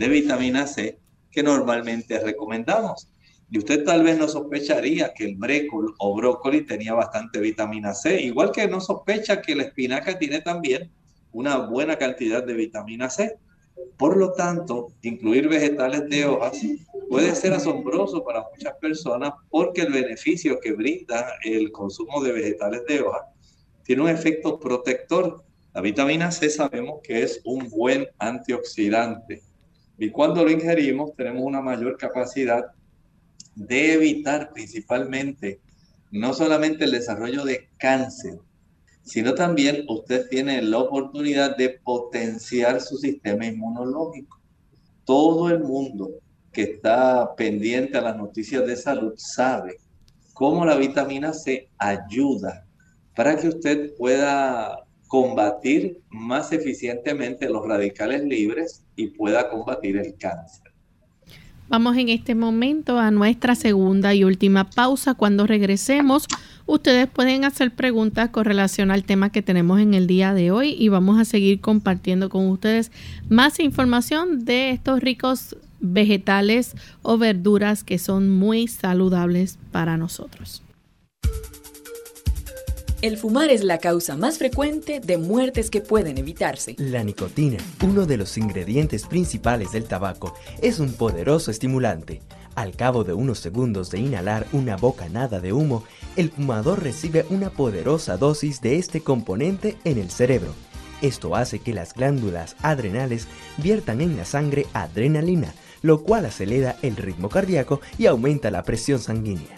[0.00, 0.98] de vitamina C
[1.30, 3.12] que normalmente recomendamos.
[3.50, 8.18] Y usted tal vez no sospecharía que el brécol o brócoli tenía bastante vitamina C,
[8.22, 10.90] igual que no sospecha que la espinaca tiene también
[11.32, 13.36] una buena cantidad de vitamina C.
[13.98, 16.58] Por lo tanto, incluir vegetales de hojas
[17.10, 22.86] puede ser asombroso para muchas personas porque el beneficio que brinda el consumo de vegetales
[22.88, 23.24] de hojas
[23.84, 25.44] tiene un efecto protector.
[25.74, 29.42] La vitamina C sabemos que es un buen antioxidante
[30.00, 32.64] y cuando lo ingerimos tenemos una mayor capacidad
[33.54, 35.60] de evitar principalmente
[36.10, 38.38] no solamente el desarrollo de cáncer,
[39.02, 44.40] sino también usted tiene la oportunidad de potenciar su sistema inmunológico.
[45.04, 46.08] Todo el mundo
[46.50, 49.80] que está pendiente a las noticias de salud sabe
[50.32, 52.64] cómo la vitamina C ayuda
[53.14, 54.78] para que usted pueda
[55.10, 60.70] combatir más eficientemente los radicales libres y pueda combatir el cáncer.
[61.68, 65.14] Vamos en este momento a nuestra segunda y última pausa.
[65.14, 66.28] Cuando regresemos,
[66.64, 70.76] ustedes pueden hacer preguntas con relación al tema que tenemos en el día de hoy
[70.78, 72.92] y vamos a seguir compartiendo con ustedes
[73.28, 80.62] más información de estos ricos vegetales o verduras que son muy saludables para nosotros.
[83.02, 86.74] El fumar es la causa más frecuente de muertes que pueden evitarse.
[86.76, 92.20] La nicotina, uno de los ingredientes principales del tabaco, es un poderoso estimulante.
[92.54, 95.82] Al cabo de unos segundos de inhalar una bocanada de humo,
[96.16, 100.52] el fumador recibe una poderosa dosis de este componente en el cerebro.
[101.00, 106.96] Esto hace que las glándulas adrenales viertan en la sangre adrenalina, lo cual acelera el
[106.96, 109.56] ritmo cardíaco y aumenta la presión sanguínea.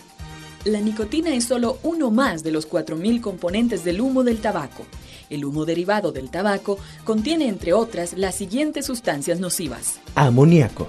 [0.64, 4.86] La nicotina es solo uno más de los 4.000 componentes del humo del tabaco.
[5.28, 9.98] El humo derivado del tabaco contiene, entre otras, las siguientes sustancias nocivas.
[10.14, 10.86] Amoníaco,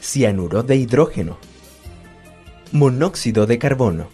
[0.00, 1.36] cianuro de hidrógeno,
[2.72, 4.08] monóxido de carbono.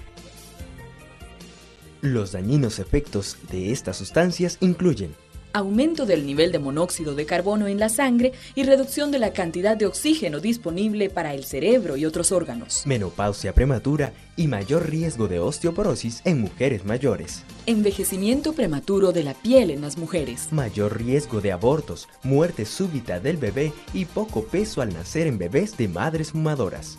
[2.01, 5.15] Los dañinos efectos de estas sustancias incluyen
[5.55, 9.77] aumento del nivel de monóxido de carbono en la sangre y reducción de la cantidad
[9.77, 12.83] de oxígeno disponible para el cerebro y otros órganos.
[12.85, 17.45] Menopausia prematura y mayor riesgo de osteoporosis en mujeres mayores.
[17.67, 20.49] Envejecimiento prematuro de la piel en las mujeres.
[20.51, 25.77] Mayor riesgo de abortos, muerte súbita del bebé y poco peso al nacer en bebés
[25.77, 26.99] de madres fumadoras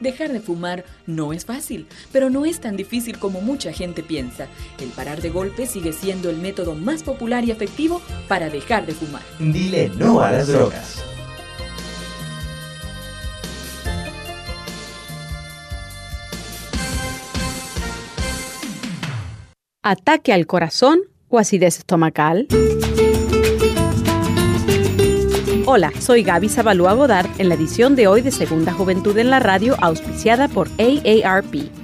[0.00, 4.48] Dejar de fumar no es fácil, pero no es tan difícil como mucha gente piensa.
[4.80, 8.94] El parar de golpe sigue siendo el método más popular y efectivo para dejar de
[8.94, 9.22] fumar.
[9.38, 11.04] Dile no a las drogas.
[19.86, 22.48] Ataque al corazón o acidez estomacal.
[25.66, 29.40] Hola, soy Gaby Zabalúa Godard en la edición de hoy de Segunda Juventud en la
[29.40, 31.83] Radio, auspiciada por AARP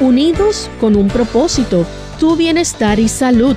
[0.00, 1.86] Unidos con un propósito,
[2.18, 3.56] tu bienestar y salud.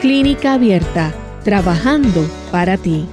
[0.00, 3.04] Clínica Abierta, trabajando para ti.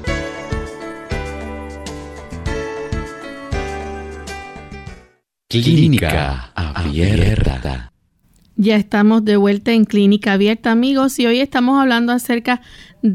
[5.49, 7.91] Clínica Abierta.
[8.55, 12.61] Ya estamos de vuelta en Clínica Abierta, amigos, y hoy estamos hablando acerca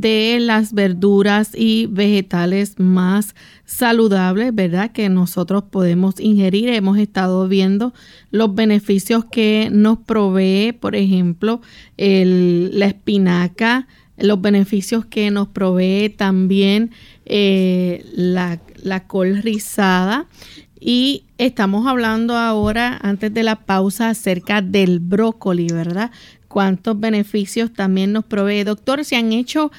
[0.01, 3.35] de las verduras y vegetales más
[3.65, 4.93] saludables, ¿verdad?
[4.93, 6.69] Que nosotros podemos ingerir.
[6.69, 7.93] Hemos estado viendo
[8.31, 11.61] los beneficios que nos provee, por ejemplo,
[11.97, 13.87] la espinaca,
[14.17, 16.91] los beneficios que nos provee también
[17.25, 20.27] eh, la, la col rizada
[20.85, 26.11] y estamos hablando ahora, antes de la pausa, acerca del brócoli, ¿verdad?
[26.49, 28.65] Cuántos beneficios también nos provee.
[28.65, 29.71] Doctor, se han hecho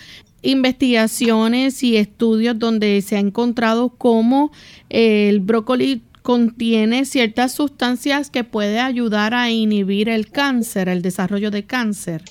[0.43, 4.53] investigaciones y estudios donde se ha encontrado cómo
[4.87, 11.65] el brócoli contiene ciertas sustancias que puede ayudar a inhibir el cáncer, el desarrollo de
[11.65, 12.23] cáncer.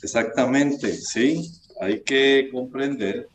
[0.00, 1.50] Exactamente, sí.
[1.80, 3.26] Hay que comprender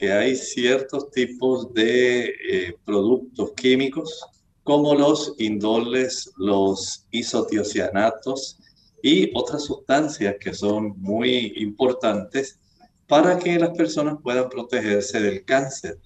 [0.00, 4.24] que hay ciertos tipos de eh, productos químicos
[4.64, 8.58] como los indoles, los isotiocianatos
[9.02, 12.58] y otras sustancias que son muy importantes
[13.06, 15.98] para que las personas puedan protegerse del cáncer.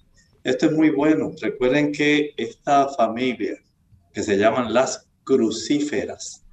[0.43, 1.31] Esto es muy bueno.
[1.41, 3.55] Recuerden que esta familia,
[4.13, 6.43] que se llaman las crucíferas,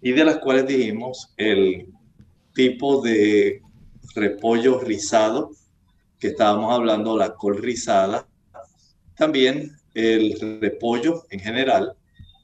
[0.00, 1.88] y de las cuales dijimos el
[2.54, 3.60] tipo de
[4.14, 5.50] repollo rizado,
[6.22, 8.28] que estábamos hablando, la col rizada,
[9.16, 11.94] también el repollo en general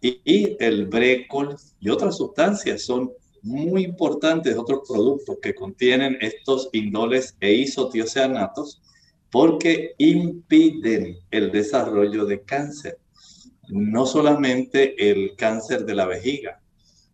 [0.01, 3.13] Y, el brécol y otras sustancias son
[3.43, 8.83] muy importantes, otros productos que contienen estos indoles e isotiocianatos
[9.31, 12.99] porque impiden el desarrollo de cáncer.
[13.69, 16.61] No solamente el cáncer de la vejiga,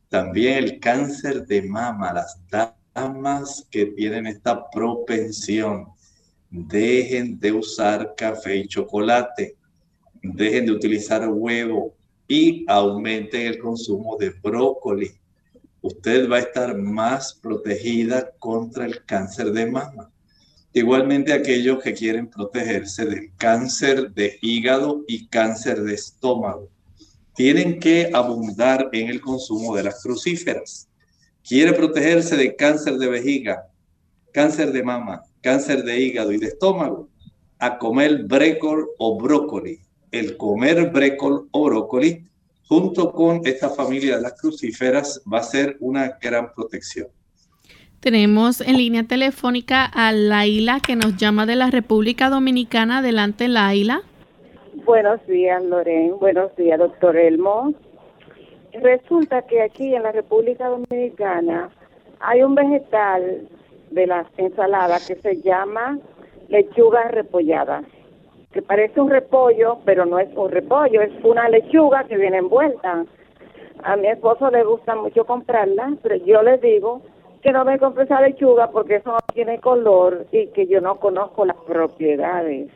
[0.09, 2.41] también el cáncer de mama, las
[2.95, 5.94] damas que tienen esta propensión,
[6.55, 9.57] dejen de usar café y chocolate,
[10.23, 11.97] dejen de utilizar huevo
[12.29, 15.11] y aumenten el consumo de brócoli.
[15.83, 20.11] Usted va a estar más protegida contra el cáncer de mama.
[20.73, 26.69] Igualmente aquellos que quieren protegerse del cáncer de hígado y cáncer de estómago.
[27.35, 30.89] Tienen que abundar en el consumo de las crucíferas.
[31.43, 33.69] Quiere protegerse de cáncer de vejiga,
[34.33, 37.09] cáncer de mama, cáncer de hígado y de estómago.
[37.59, 39.79] A comer brécol o brócoli.
[40.11, 42.25] El comer brécol o brócoli
[42.67, 47.09] junto con esta familia de las crucíferas va a ser una gran protección.
[48.01, 52.99] Tenemos en línea telefónica a Laila que nos llama de la República Dominicana.
[52.99, 54.03] Adelante, Laila.
[54.87, 56.19] Buenos días, Loren.
[56.19, 57.75] Buenos días, doctor Elmo.
[58.73, 61.71] Resulta que aquí en la República Dominicana
[62.21, 63.49] hay un vegetal
[63.91, 65.99] de las ensaladas que se llama
[66.49, 67.83] lechuga repollada,
[68.53, 73.05] que parece un repollo, pero no es un repollo, es una lechuga que viene envuelta.
[73.83, 77.03] A mi esposo le gusta mucho comprarla, pero yo le digo
[77.43, 80.97] que no me compre esa lechuga porque eso no tiene color y que yo no
[80.97, 82.71] conozco las propiedades.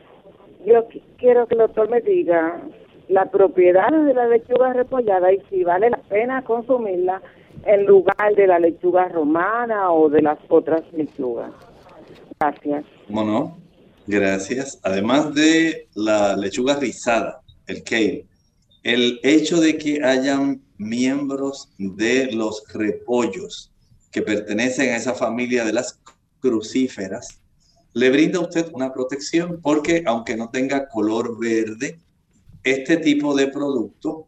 [0.65, 0.85] Yo
[1.17, 2.61] quiero que el doctor me diga
[3.07, 7.21] las propiedades de la lechuga repollada y si vale la pena consumirla
[7.65, 11.51] en lugar de la lechuga romana o de las otras lechugas.
[12.39, 12.85] Gracias.
[13.07, 13.57] Bueno,
[14.07, 14.79] gracias.
[14.83, 18.25] Además de la lechuga rizada, el kale,
[18.83, 23.71] el hecho de que hayan miembros de los repollos
[24.11, 25.99] que pertenecen a esa familia de las
[26.39, 27.41] crucíferas,
[27.93, 31.99] le brinda a usted una protección porque aunque no tenga color verde,
[32.63, 34.27] este tipo de producto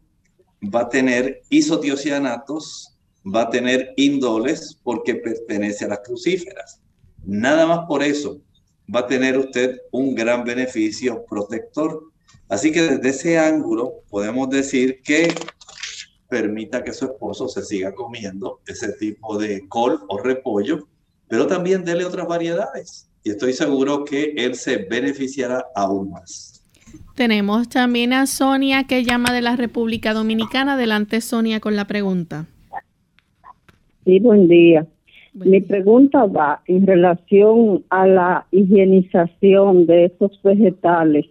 [0.62, 2.91] va a tener isotiocianatos,
[3.24, 6.80] va a tener indoles porque pertenece a las crucíferas.
[7.24, 8.40] Nada más por eso
[8.94, 12.04] va a tener usted un gran beneficio protector.
[12.48, 15.34] Así que desde ese ángulo podemos decir que
[16.28, 20.88] permita que su esposo se siga comiendo ese tipo de col o repollo,
[21.28, 23.08] pero también dele otras variedades.
[23.22, 26.64] Y estoy seguro que él se beneficiará aún más.
[27.14, 30.74] Tenemos también a Sonia que llama de la República Dominicana.
[30.74, 32.46] Adelante, Sonia, con la pregunta.
[34.04, 34.86] Sí, buen día.
[35.34, 41.26] Mi pregunta va en relación a la higienización de esos vegetales.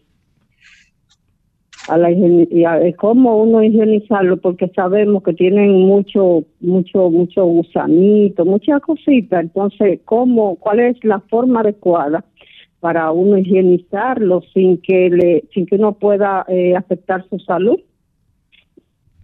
[1.87, 8.81] A la y cómo uno higienizarlo porque sabemos que tienen mucho mucho mucho gusanito muchas
[8.83, 12.23] cositas entonces cómo cuál es la forma adecuada
[12.81, 17.79] para uno higienizarlo sin que le sin que uno pueda eh, afectar su salud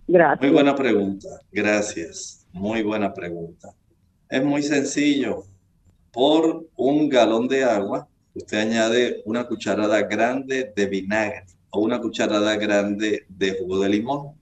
[0.07, 0.41] gracias.
[0.41, 1.27] muy buena pregunta.
[1.51, 3.73] Gracias muy buena pregunta
[4.29, 5.43] es muy sencillo
[6.11, 12.55] por un galón de agua usted añade una cucharada grande de vinagre o una cucharada
[12.55, 14.35] grande de jugo de limón.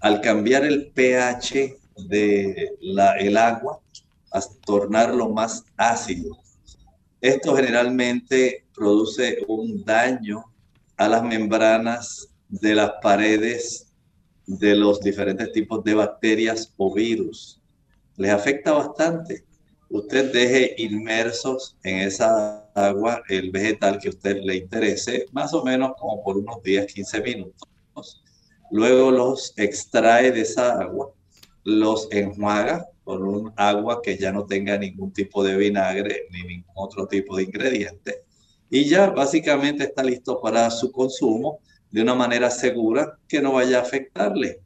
[0.00, 1.76] Al cambiar el pH
[2.08, 3.80] de la, el agua,
[4.32, 6.38] a tornarlo más ácido.
[7.20, 10.44] Esto generalmente produce un daño
[10.96, 13.89] a las membranas de las paredes
[14.58, 17.60] de los diferentes tipos de bacterias o virus.
[18.16, 19.44] Les afecta bastante
[19.90, 25.64] usted deje inmersos en esa agua el vegetal que a usted le interese, más o
[25.64, 27.68] menos como por unos 10, 15 minutos.
[28.70, 31.12] Luego los extrae de esa agua,
[31.64, 36.72] los enjuaga con un agua que ya no tenga ningún tipo de vinagre ni ningún
[36.76, 38.22] otro tipo de ingrediente.
[38.70, 41.58] Y ya básicamente está listo para su consumo
[41.90, 44.60] de una manera segura que no vaya a afectarle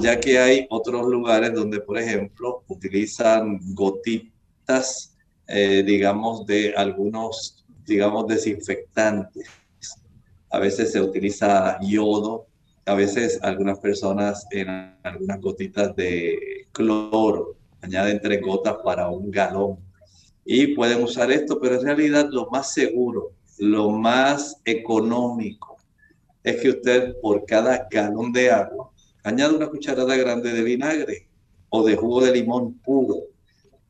[0.00, 5.10] ya que hay otros lugares donde, por ejemplo, utilizan gotitas
[5.52, 9.48] eh, digamos, de algunos, digamos, desinfectantes.
[10.48, 12.46] A veces se utiliza yodo,
[12.86, 14.68] a veces algunas personas en
[15.02, 19.78] algunas gotitas de cloro añaden tres gotas para un galón
[20.44, 25.79] y pueden usar esto, pero en realidad lo más seguro, lo más económico
[26.42, 28.90] es que usted por cada galón de agua
[29.22, 31.28] añade una cucharada grande de vinagre
[31.68, 33.30] o de jugo de limón puro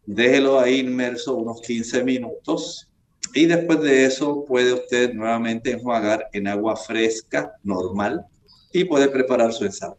[0.07, 2.91] déjelo ahí inmerso unos 15 minutos
[3.35, 8.25] y después de eso puede usted nuevamente enjuagar en agua fresca normal
[8.73, 9.99] y puede preparar su ensalada.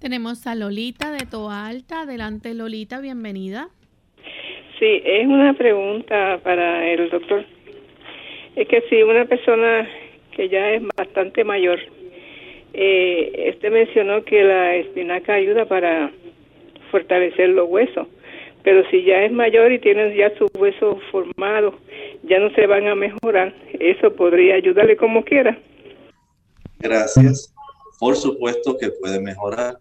[0.00, 2.02] Tenemos a Lolita de Toa Alta.
[2.02, 3.68] Adelante, Lolita, bienvenida.
[4.78, 7.44] Sí, es una pregunta para el doctor.
[8.56, 9.88] Es que si una persona
[10.36, 11.80] que ya es bastante mayor,
[12.74, 16.12] eh, este mencionó que la espinaca ayuda para
[16.90, 18.06] fortalecer los huesos,
[18.62, 21.74] pero si ya es mayor y tiene ya sus huesos formados,
[22.24, 25.58] ya no se van a mejorar, eso podría ayudarle como quiera.
[26.78, 27.54] Gracias.
[27.98, 29.78] Por supuesto que puede mejorar.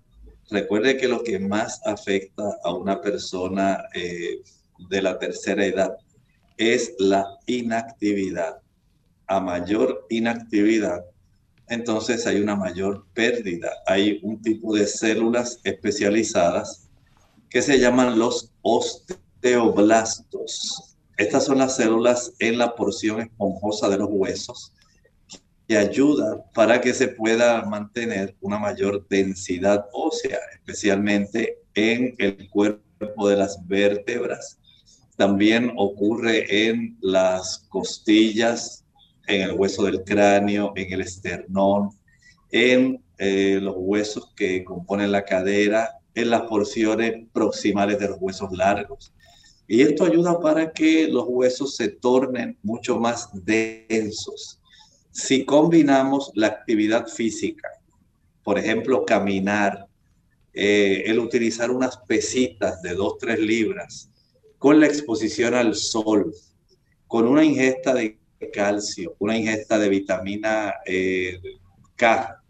[0.49, 4.39] Recuerde que lo que más afecta a una persona eh,
[4.89, 5.97] de la tercera edad
[6.57, 8.61] es la inactividad.
[9.27, 11.05] A mayor inactividad,
[11.67, 13.71] entonces hay una mayor pérdida.
[13.87, 16.89] Hay un tipo de células especializadas
[17.49, 20.97] que se llaman los osteoblastos.
[21.17, 24.73] Estas son las células en la porción esponjosa de los huesos
[25.67, 33.27] que ayudan para que se pueda mantener una mayor densidad ósea, especialmente en el cuerpo
[33.27, 34.59] de las vértebras.
[35.17, 38.84] También ocurre en las costillas,
[39.27, 41.91] en el hueso del cráneo, en el esternón,
[42.51, 48.51] en eh, los huesos que componen la cadera, en las porciones proximales de los huesos
[48.51, 49.13] largos.
[49.67, 54.59] Y esto ayuda para que los huesos se tornen mucho más densos.
[55.11, 57.69] Si combinamos la actividad física,
[58.43, 59.87] por ejemplo, caminar,
[60.53, 64.09] eh, el utilizar unas pesitas de 2-3 libras,
[64.57, 66.33] con la exposición al sol,
[67.07, 68.17] con una ingesta de
[68.51, 71.39] calcio, una ingesta de vitamina eh,
[71.95, 72.41] K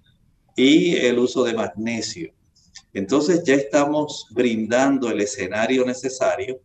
[0.55, 2.33] y el uso de magnesio.
[2.93, 6.61] Entonces ya estamos brindando el escenario necesario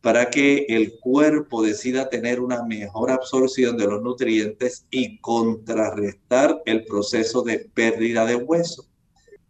[0.00, 6.84] para que el cuerpo decida tener una mejor absorción de los nutrientes y contrarrestar el
[6.84, 8.86] proceso de pérdida de hueso.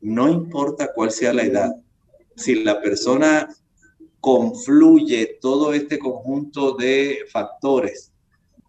[0.01, 1.75] No importa cuál sea la edad,
[2.37, 3.49] si la persona
[4.21, 8.08] confluye todo este conjunto de factores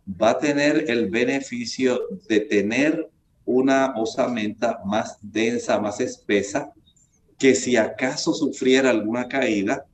[0.10, 3.10] va a tener el beneficio de tener
[3.46, 6.72] una osamenta más densa, más espesa,
[7.38, 9.86] que si acaso sufriera alguna caída,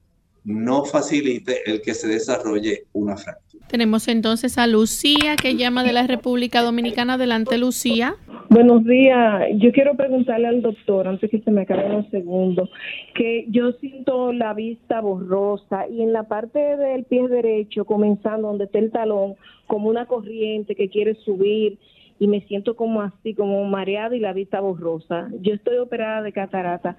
[0.44, 3.66] no facilite el que se desarrolle una fractura.
[3.68, 7.14] Tenemos entonces a Lucía que llama de la República Dominicana.
[7.16, 8.16] Adelante, Lucía.
[8.56, 9.50] Buenos días.
[9.58, 12.70] Yo quiero preguntarle al doctor, antes que se me acaben los segundos,
[13.14, 18.64] que yo siento la vista borrosa y en la parte del pie derecho, comenzando donde
[18.64, 19.36] está el talón,
[19.68, 21.80] como una corriente que quiere subir
[22.18, 25.28] y me siento como así, como mareada y la vista borrosa.
[25.42, 26.96] Yo estoy operada de catarata.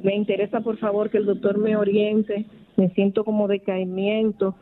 [0.00, 2.46] Me interesa, por favor, que el doctor me oriente.
[2.76, 4.54] Me siento como decaimiento.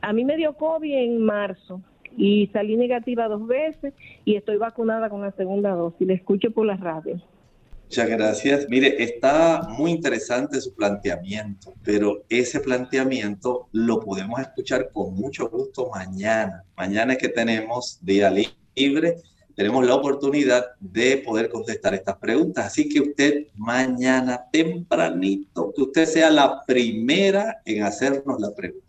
[0.00, 1.80] A mí me dio COVID en marzo
[2.18, 3.94] y salí negativa dos veces
[4.24, 6.06] y estoy vacunada con la segunda dosis.
[6.06, 7.20] Le escucho por la radio.
[7.84, 8.66] Muchas gracias.
[8.68, 15.88] Mire, está muy interesante su planteamiento, pero ese planteamiento lo podemos escuchar con mucho gusto
[15.94, 16.64] mañana.
[16.76, 19.16] Mañana es que tenemos día libre,
[19.54, 22.66] tenemos la oportunidad de poder contestar estas preguntas.
[22.66, 28.87] Así que usted mañana tempranito, que usted sea la primera en hacernos la pregunta.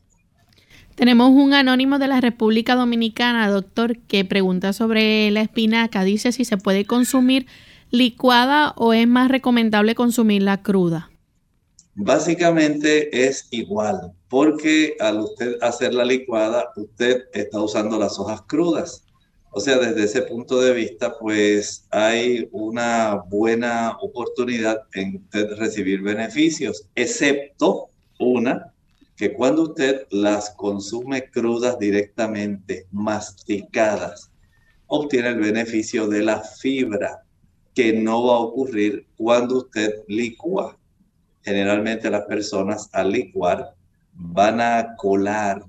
[0.99, 6.03] Tenemos un anónimo de la República Dominicana, doctor, que pregunta sobre la espinaca.
[6.03, 7.47] Dice si se puede consumir
[7.89, 11.09] licuada o es más recomendable consumirla cruda.
[11.95, 19.05] Básicamente es igual, porque al usted hacer la licuada, usted está usando las hojas crudas.
[19.51, 26.01] O sea, desde ese punto de vista, pues hay una buena oportunidad en usted recibir
[26.01, 27.87] beneficios, excepto
[28.19, 28.73] una
[29.19, 34.31] que cuando usted las consume crudas directamente, masticadas,
[34.87, 37.25] obtiene el beneficio de la fibra,
[37.75, 40.77] que no va a ocurrir cuando usted licúa.
[41.43, 43.75] Generalmente las personas al licuar
[44.13, 45.65] van a colar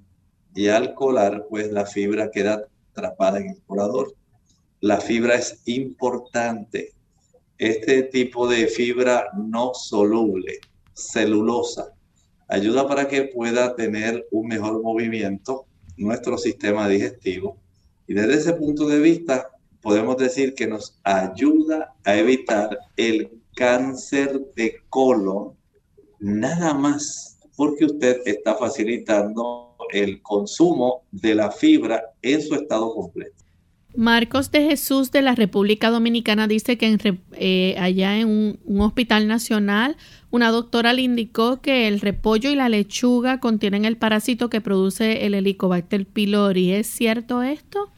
[0.55, 4.15] y al colar pues la fibra queda atrapada en el colador.
[4.79, 6.93] La fibra es importante.
[7.59, 10.61] Este tipo de fibra no soluble,
[10.95, 11.93] celulosa,
[12.51, 17.57] ayuda para que pueda tener un mejor movimiento nuestro sistema digestivo.
[18.07, 24.41] Y desde ese punto de vista, podemos decir que nos ayuda a evitar el cáncer
[24.57, 25.55] de colon,
[26.19, 33.40] nada más porque usted está facilitando el consumo de la fibra en su estado completo.
[33.97, 39.97] Marcos de Jesús de la República Dominicana dice que eh, allá en un, hospital nacional
[40.31, 45.27] una doctora le indicó que el repollo y la lechuga contienen el parásito que produce
[45.27, 46.73] el Helicobacter pylori.
[46.73, 47.91] ¿Es cierto esto?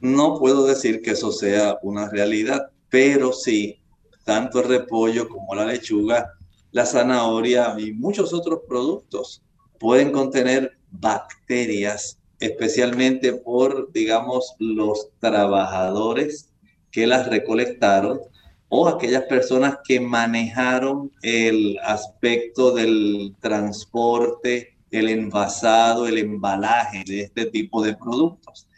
[0.00, 3.80] No puedo decir que eso sea una realidad, pero sí
[4.24, 6.32] tanto el repollo como la lechuga,
[6.72, 9.42] la zanahoria y muchos otros productos
[9.78, 16.50] pueden contener bacterias, especialmente por, digamos, los trabajadores
[16.90, 18.20] que las recolectaron
[18.68, 27.46] o aquellas personas que manejaron el aspecto del transporte, el envasado, el embalaje de este
[27.46, 28.68] tipo de productos.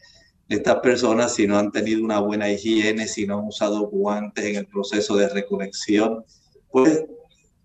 [0.49, 4.57] Estas personas, si no han tenido una buena higiene, si no han usado guantes en
[4.57, 6.25] el proceso de recolección,
[6.71, 7.05] pues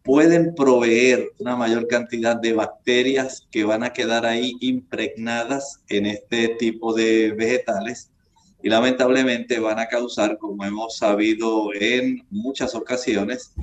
[0.04, 6.50] pueden proveer una mayor cantidad de bacterias que van a quedar ahí impregnadas en este
[6.60, 8.12] tipo de vegetales
[8.64, 13.54] y lamentablemente van a causar, como hemos sabido en muchas ocasiones,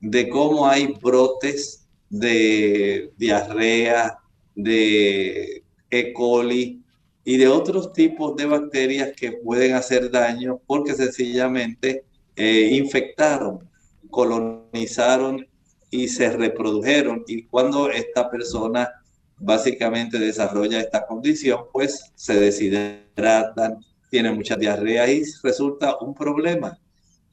[0.00, 4.18] de cómo hay brotes de diarrea,
[4.54, 6.12] de E.
[6.12, 6.82] coli
[7.24, 12.04] y de otros tipos de bacterias que pueden hacer daño porque sencillamente
[12.36, 13.70] eh, infectaron,
[14.10, 15.46] colonizaron
[15.92, 17.22] y se reprodujeron.
[17.28, 18.90] Y cuando esta persona
[19.38, 23.78] básicamente desarrolla esta condición, pues se deshidratan,
[24.10, 26.78] tiene mucha diarrea y resulta un problema.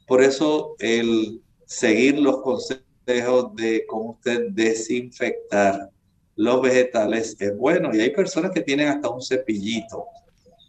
[0.06, 5.90] Por eso el seguir los consejos de cómo usted desinfectar
[6.36, 7.96] los vegetales es bueno.
[7.96, 10.06] Y hay personas que tienen hasta un cepillito.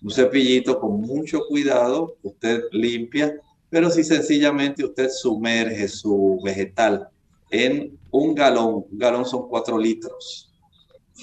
[0.02, 3.34] Un cepillito con mucho cuidado, usted limpia,
[3.68, 7.08] pero si sencillamente usted sumerge su vegetal
[7.50, 10.52] en un galón, un galón son cuatro litros,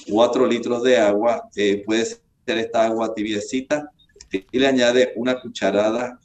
[0.10, 2.20] cuatro litros de agua, eh, puede ser
[2.58, 3.92] esta agua tibiecita,
[4.32, 6.20] y le añade una cucharada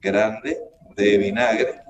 [0.00, 0.58] grande
[0.96, 1.80] de vinagre.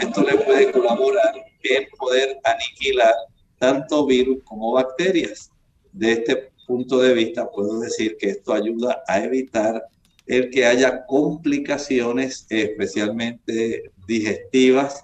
[0.00, 3.14] Esto le puede colaborar en poder aniquilar
[3.58, 5.50] tanto virus como bacterias.
[5.92, 9.84] De este punto de vista, puedo decir que esto ayuda a evitar
[10.26, 15.02] el que haya complicaciones, especialmente digestivas,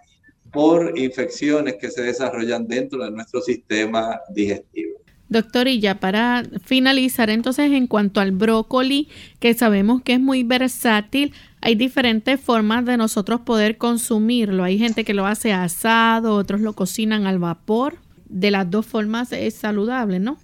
[0.53, 5.01] por infecciones que se desarrollan dentro de nuestro sistema digestivo.
[5.28, 10.42] Doctor, y ya para finalizar, entonces en cuanto al brócoli, que sabemos que es muy
[10.42, 14.64] versátil, hay diferentes formas de nosotros poder consumirlo.
[14.64, 17.98] Hay gente que lo hace asado, otros lo cocinan al vapor.
[18.24, 20.36] De las dos formas es saludable, ¿no?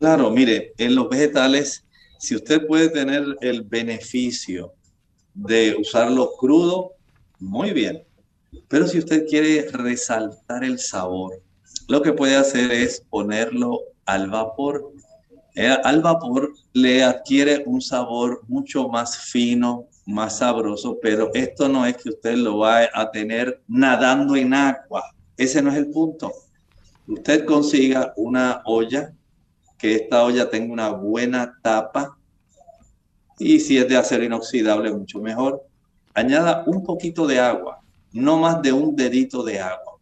[0.00, 1.84] Claro, mire, en los vegetales,
[2.18, 4.72] si usted puede tener el beneficio
[5.34, 6.94] de usarlo crudo,
[7.38, 8.02] muy bien.
[8.68, 11.42] Pero si usted quiere resaltar el sabor,
[11.88, 14.92] lo que puede hacer es ponerlo al vapor.
[15.54, 21.86] Eh, al vapor le adquiere un sabor mucho más fino, más sabroso, pero esto no
[21.86, 25.04] es que usted lo va a tener nadando en agua.
[25.36, 26.32] Ese no es el punto.
[27.06, 29.12] Usted consiga una olla,
[29.78, 32.16] que esta olla tenga una buena tapa
[33.38, 35.62] y si es de acero inoxidable, mucho mejor.
[36.14, 37.81] Añada un poquito de agua,
[38.12, 39.92] no más de un dedito de agua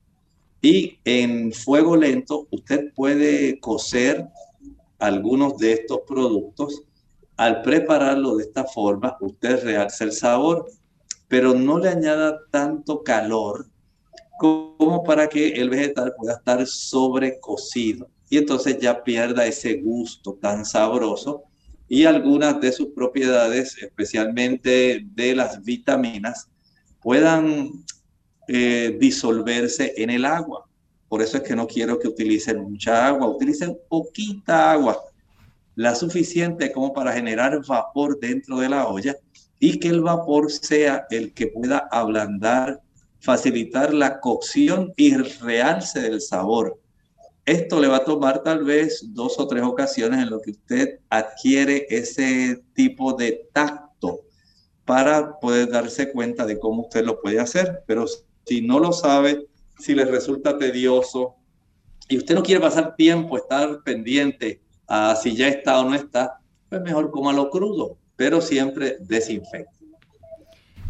[0.63, 4.27] y en fuego lento usted puede cocer
[4.99, 6.83] algunos de estos productos.
[7.37, 10.67] Al prepararlo de esta forma, usted realza el sabor,
[11.29, 13.67] pero no le añada tanto calor
[14.39, 20.65] como para que el vegetal pueda estar sobrecocido y entonces ya pierda ese gusto tan
[20.65, 21.45] sabroso
[21.89, 26.49] y algunas de sus propiedades, especialmente de las vitaminas,
[27.03, 27.71] puedan
[28.53, 30.67] eh, disolverse en el agua.
[31.09, 35.01] Por eso es que no quiero que utilicen mucha agua, utilicen poquita agua,
[35.77, 39.15] la suficiente como para generar vapor dentro de la olla
[39.61, 42.81] y que el vapor sea el que pueda ablandar,
[43.21, 46.77] facilitar la cocción y realce del sabor.
[47.45, 50.99] Esto le va a tomar tal vez dos o tres ocasiones en lo que usted
[51.09, 54.23] adquiere ese tipo de tacto
[54.85, 57.85] para poder darse cuenta de cómo usted lo puede hacer.
[57.87, 58.07] Pero
[58.47, 59.47] si no lo sabe,
[59.79, 61.37] si le resulta tedioso
[62.09, 66.41] y usted no quiere pasar tiempo, estar pendiente a si ya está o no está,
[66.69, 69.79] pues mejor lo crudo, pero siempre desinfecte.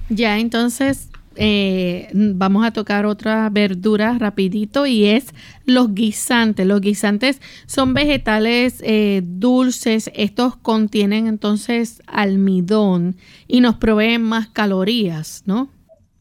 [0.08, 5.26] Ya, entonces eh, vamos a tocar otra verdura rapidito y es
[5.64, 6.66] los guisantes.
[6.66, 10.10] Los guisantes son vegetales eh, dulces.
[10.14, 15.68] Estos contienen entonces almidón y nos proveen más calorías, ¿no?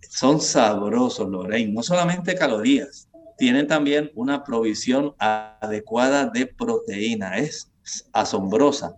[0.10, 1.72] Son sabrosos, Lorraine.
[1.72, 3.08] No solamente calorías,
[3.38, 7.38] tienen también una provisión adecuada de proteína.
[7.38, 7.72] Es
[8.12, 8.96] asombrosa.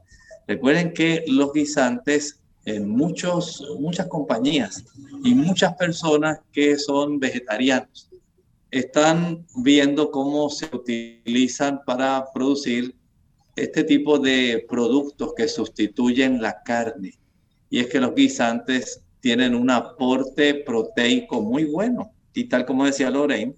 [0.48, 4.86] Recuerden que los guisantes en muchos, muchas compañías
[5.24, 8.10] y muchas personas que son vegetarianos
[8.70, 12.96] están viendo cómo se utilizan para producir
[13.56, 17.20] este tipo de productos que sustituyen la carne.
[17.70, 22.12] Y es que los guisantes tienen un aporte proteico muy bueno.
[22.34, 23.56] y tal como decía Lorraine,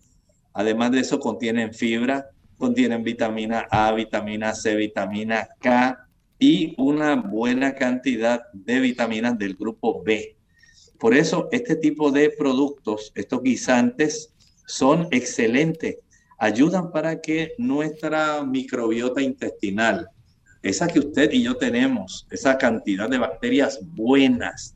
[0.53, 6.07] además de eso contienen fibra, contienen vitamina A, vitamina C, vitamina K
[6.39, 10.35] y una buena cantidad de vitaminas del grupo B.
[10.99, 14.33] Por eso este tipo de productos, estos guisantes,
[14.65, 15.97] son excelentes.
[16.37, 20.09] Ayudan para que nuestra microbiota intestinal,
[20.61, 24.75] esa que usted y yo tenemos, esa cantidad de bacterias buenas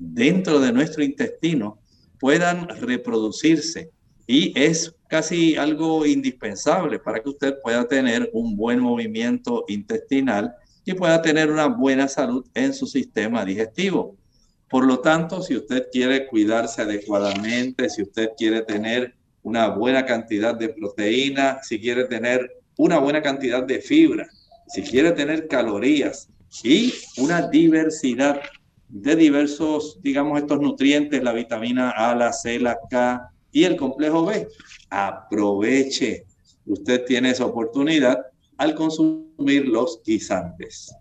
[0.00, 1.78] dentro de nuestro intestino,
[2.18, 3.90] puedan reproducirse.
[4.26, 10.94] Y es casi algo indispensable para que usted pueda tener un buen movimiento intestinal y
[10.94, 14.16] pueda tener una buena salud en su sistema digestivo.
[14.68, 20.54] Por lo tanto, si usted quiere cuidarse adecuadamente, si usted quiere tener una buena cantidad
[20.54, 24.28] de proteína, si quiere tener una buena cantidad de fibra,
[24.68, 26.28] si quiere tener calorías
[26.62, 28.40] y una diversidad
[28.90, 34.26] de diversos, digamos, estos nutrientes, la vitamina A, la C, la K y el complejo
[34.26, 34.48] B,
[34.90, 36.24] aproveche.
[36.66, 38.18] Usted tiene esa oportunidad
[38.58, 40.94] al consumir los guisantes.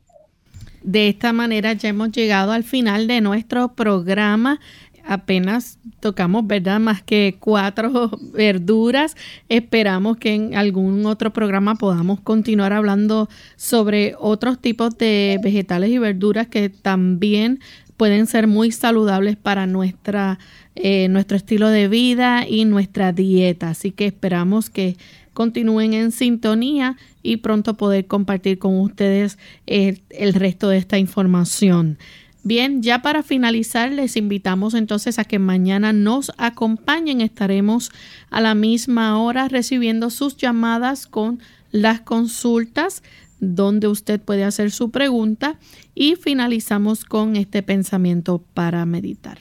[0.82, 4.62] De esta manera ya hemos llegado al final de nuestro programa.
[5.06, 6.80] Apenas tocamos, ¿verdad?
[6.80, 9.16] Más que cuatro verduras.
[9.50, 15.98] Esperamos que en algún otro programa podamos continuar hablando sobre otros tipos de vegetales y
[15.98, 17.60] verduras que también
[18.00, 20.40] pueden ser muy saludables para nuestra,
[20.76, 23.72] eh, nuestro estilo de vida y nuestra dieta.
[23.72, 24.96] Así que esperamos que
[25.34, 29.38] continúen en sintonía y pronto poder compartir con ustedes
[29.68, 31.98] el, el resto de esta información.
[32.44, 37.22] Bien, ya para finalizar, les invitamos entonces a que mañana nos acompañen.
[37.22, 37.92] Estaremos
[38.30, 41.40] a la misma hora recibiendo sus llamadas con
[41.72, 43.04] las consultas
[43.40, 45.60] donde usted puede hacer su pregunta
[45.96, 49.40] y finalizamos con este pensamiento para meditar.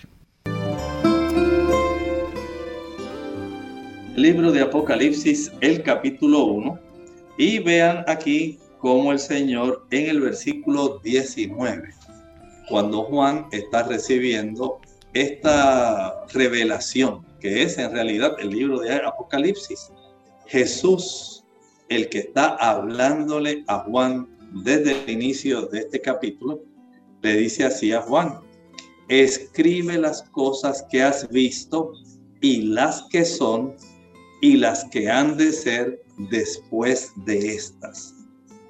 [4.19, 6.79] libro de Apocalipsis, el capítulo 1,
[7.39, 11.95] y vean aquí cómo el Señor en el versículo 19,
[12.69, 14.81] cuando Juan está recibiendo
[15.15, 19.91] esta revelación, que es en realidad el libro de Apocalipsis,
[20.47, 21.45] Jesús,
[21.89, 24.29] el que está hablándole a Juan
[24.65, 26.61] desde el inicio de este capítulo,
[27.23, 28.41] le dice así a Juan,
[29.09, 31.93] escribe las cosas que has visto
[32.41, 33.75] y las que son
[34.41, 38.15] y las que han de ser después de estas.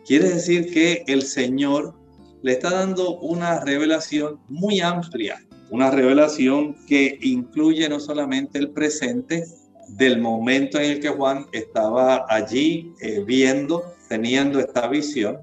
[0.07, 1.95] Quiere decir que el Señor
[2.43, 9.45] le está dando una revelación muy amplia, una revelación que incluye no solamente el presente
[9.89, 15.39] del momento en el que Juan estaba allí eh, viendo, teniendo esta visión,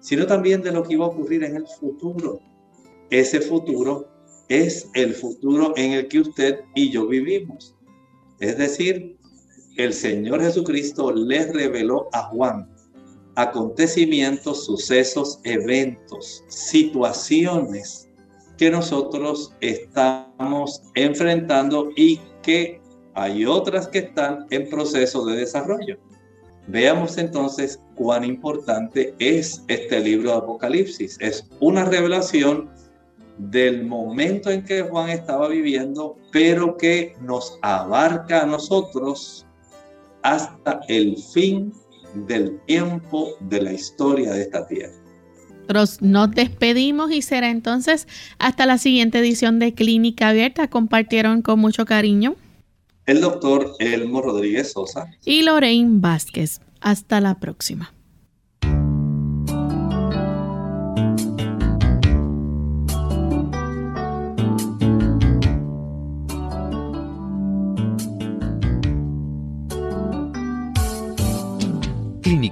[0.00, 2.40] sino también de lo que iba a ocurrir en el futuro.
[3.10, 4.08] Ese futuro
[4.48, 7.74] es el futuro en el que usted y yo vivimos.
[8.40, 9.16] Es decir,
[9.76, 12.73] el Señor Jesucristo le reveló a Juan
[13.36, 18.08] acontecimientos, sucesos, eventos, situaciones
[18.56, 22.80] que nosotros estamos enfrentando y que
[23.14, 25.98] hay otras que están en proceso de desarrollo.
[26.66, 31.18] Veamos entonces cuán importante es este libro de Apocalipsis.
[31.20, 32.70] Es una revelación
[33.38, 39.44] del momento en que Juan estaba viviendo, pero que nos abarca a nosotros
[40.22, 41.72] hasta el fin
[42.14, 44.94] del tiempo de la historia de esta tierra.
[46.00, 48.06] Nos despedimos y será entonces
[48.38, 50.68] hasta la siguiente edición de Clínica Abierta.
[50.68, 52.36] Compartieron con mucho cariño
[53.06, 56.60] el doctor Elmo Rodríguez Sosa y Lorraine Vázquez.
[56.80, 57.93] Hasta la próxima.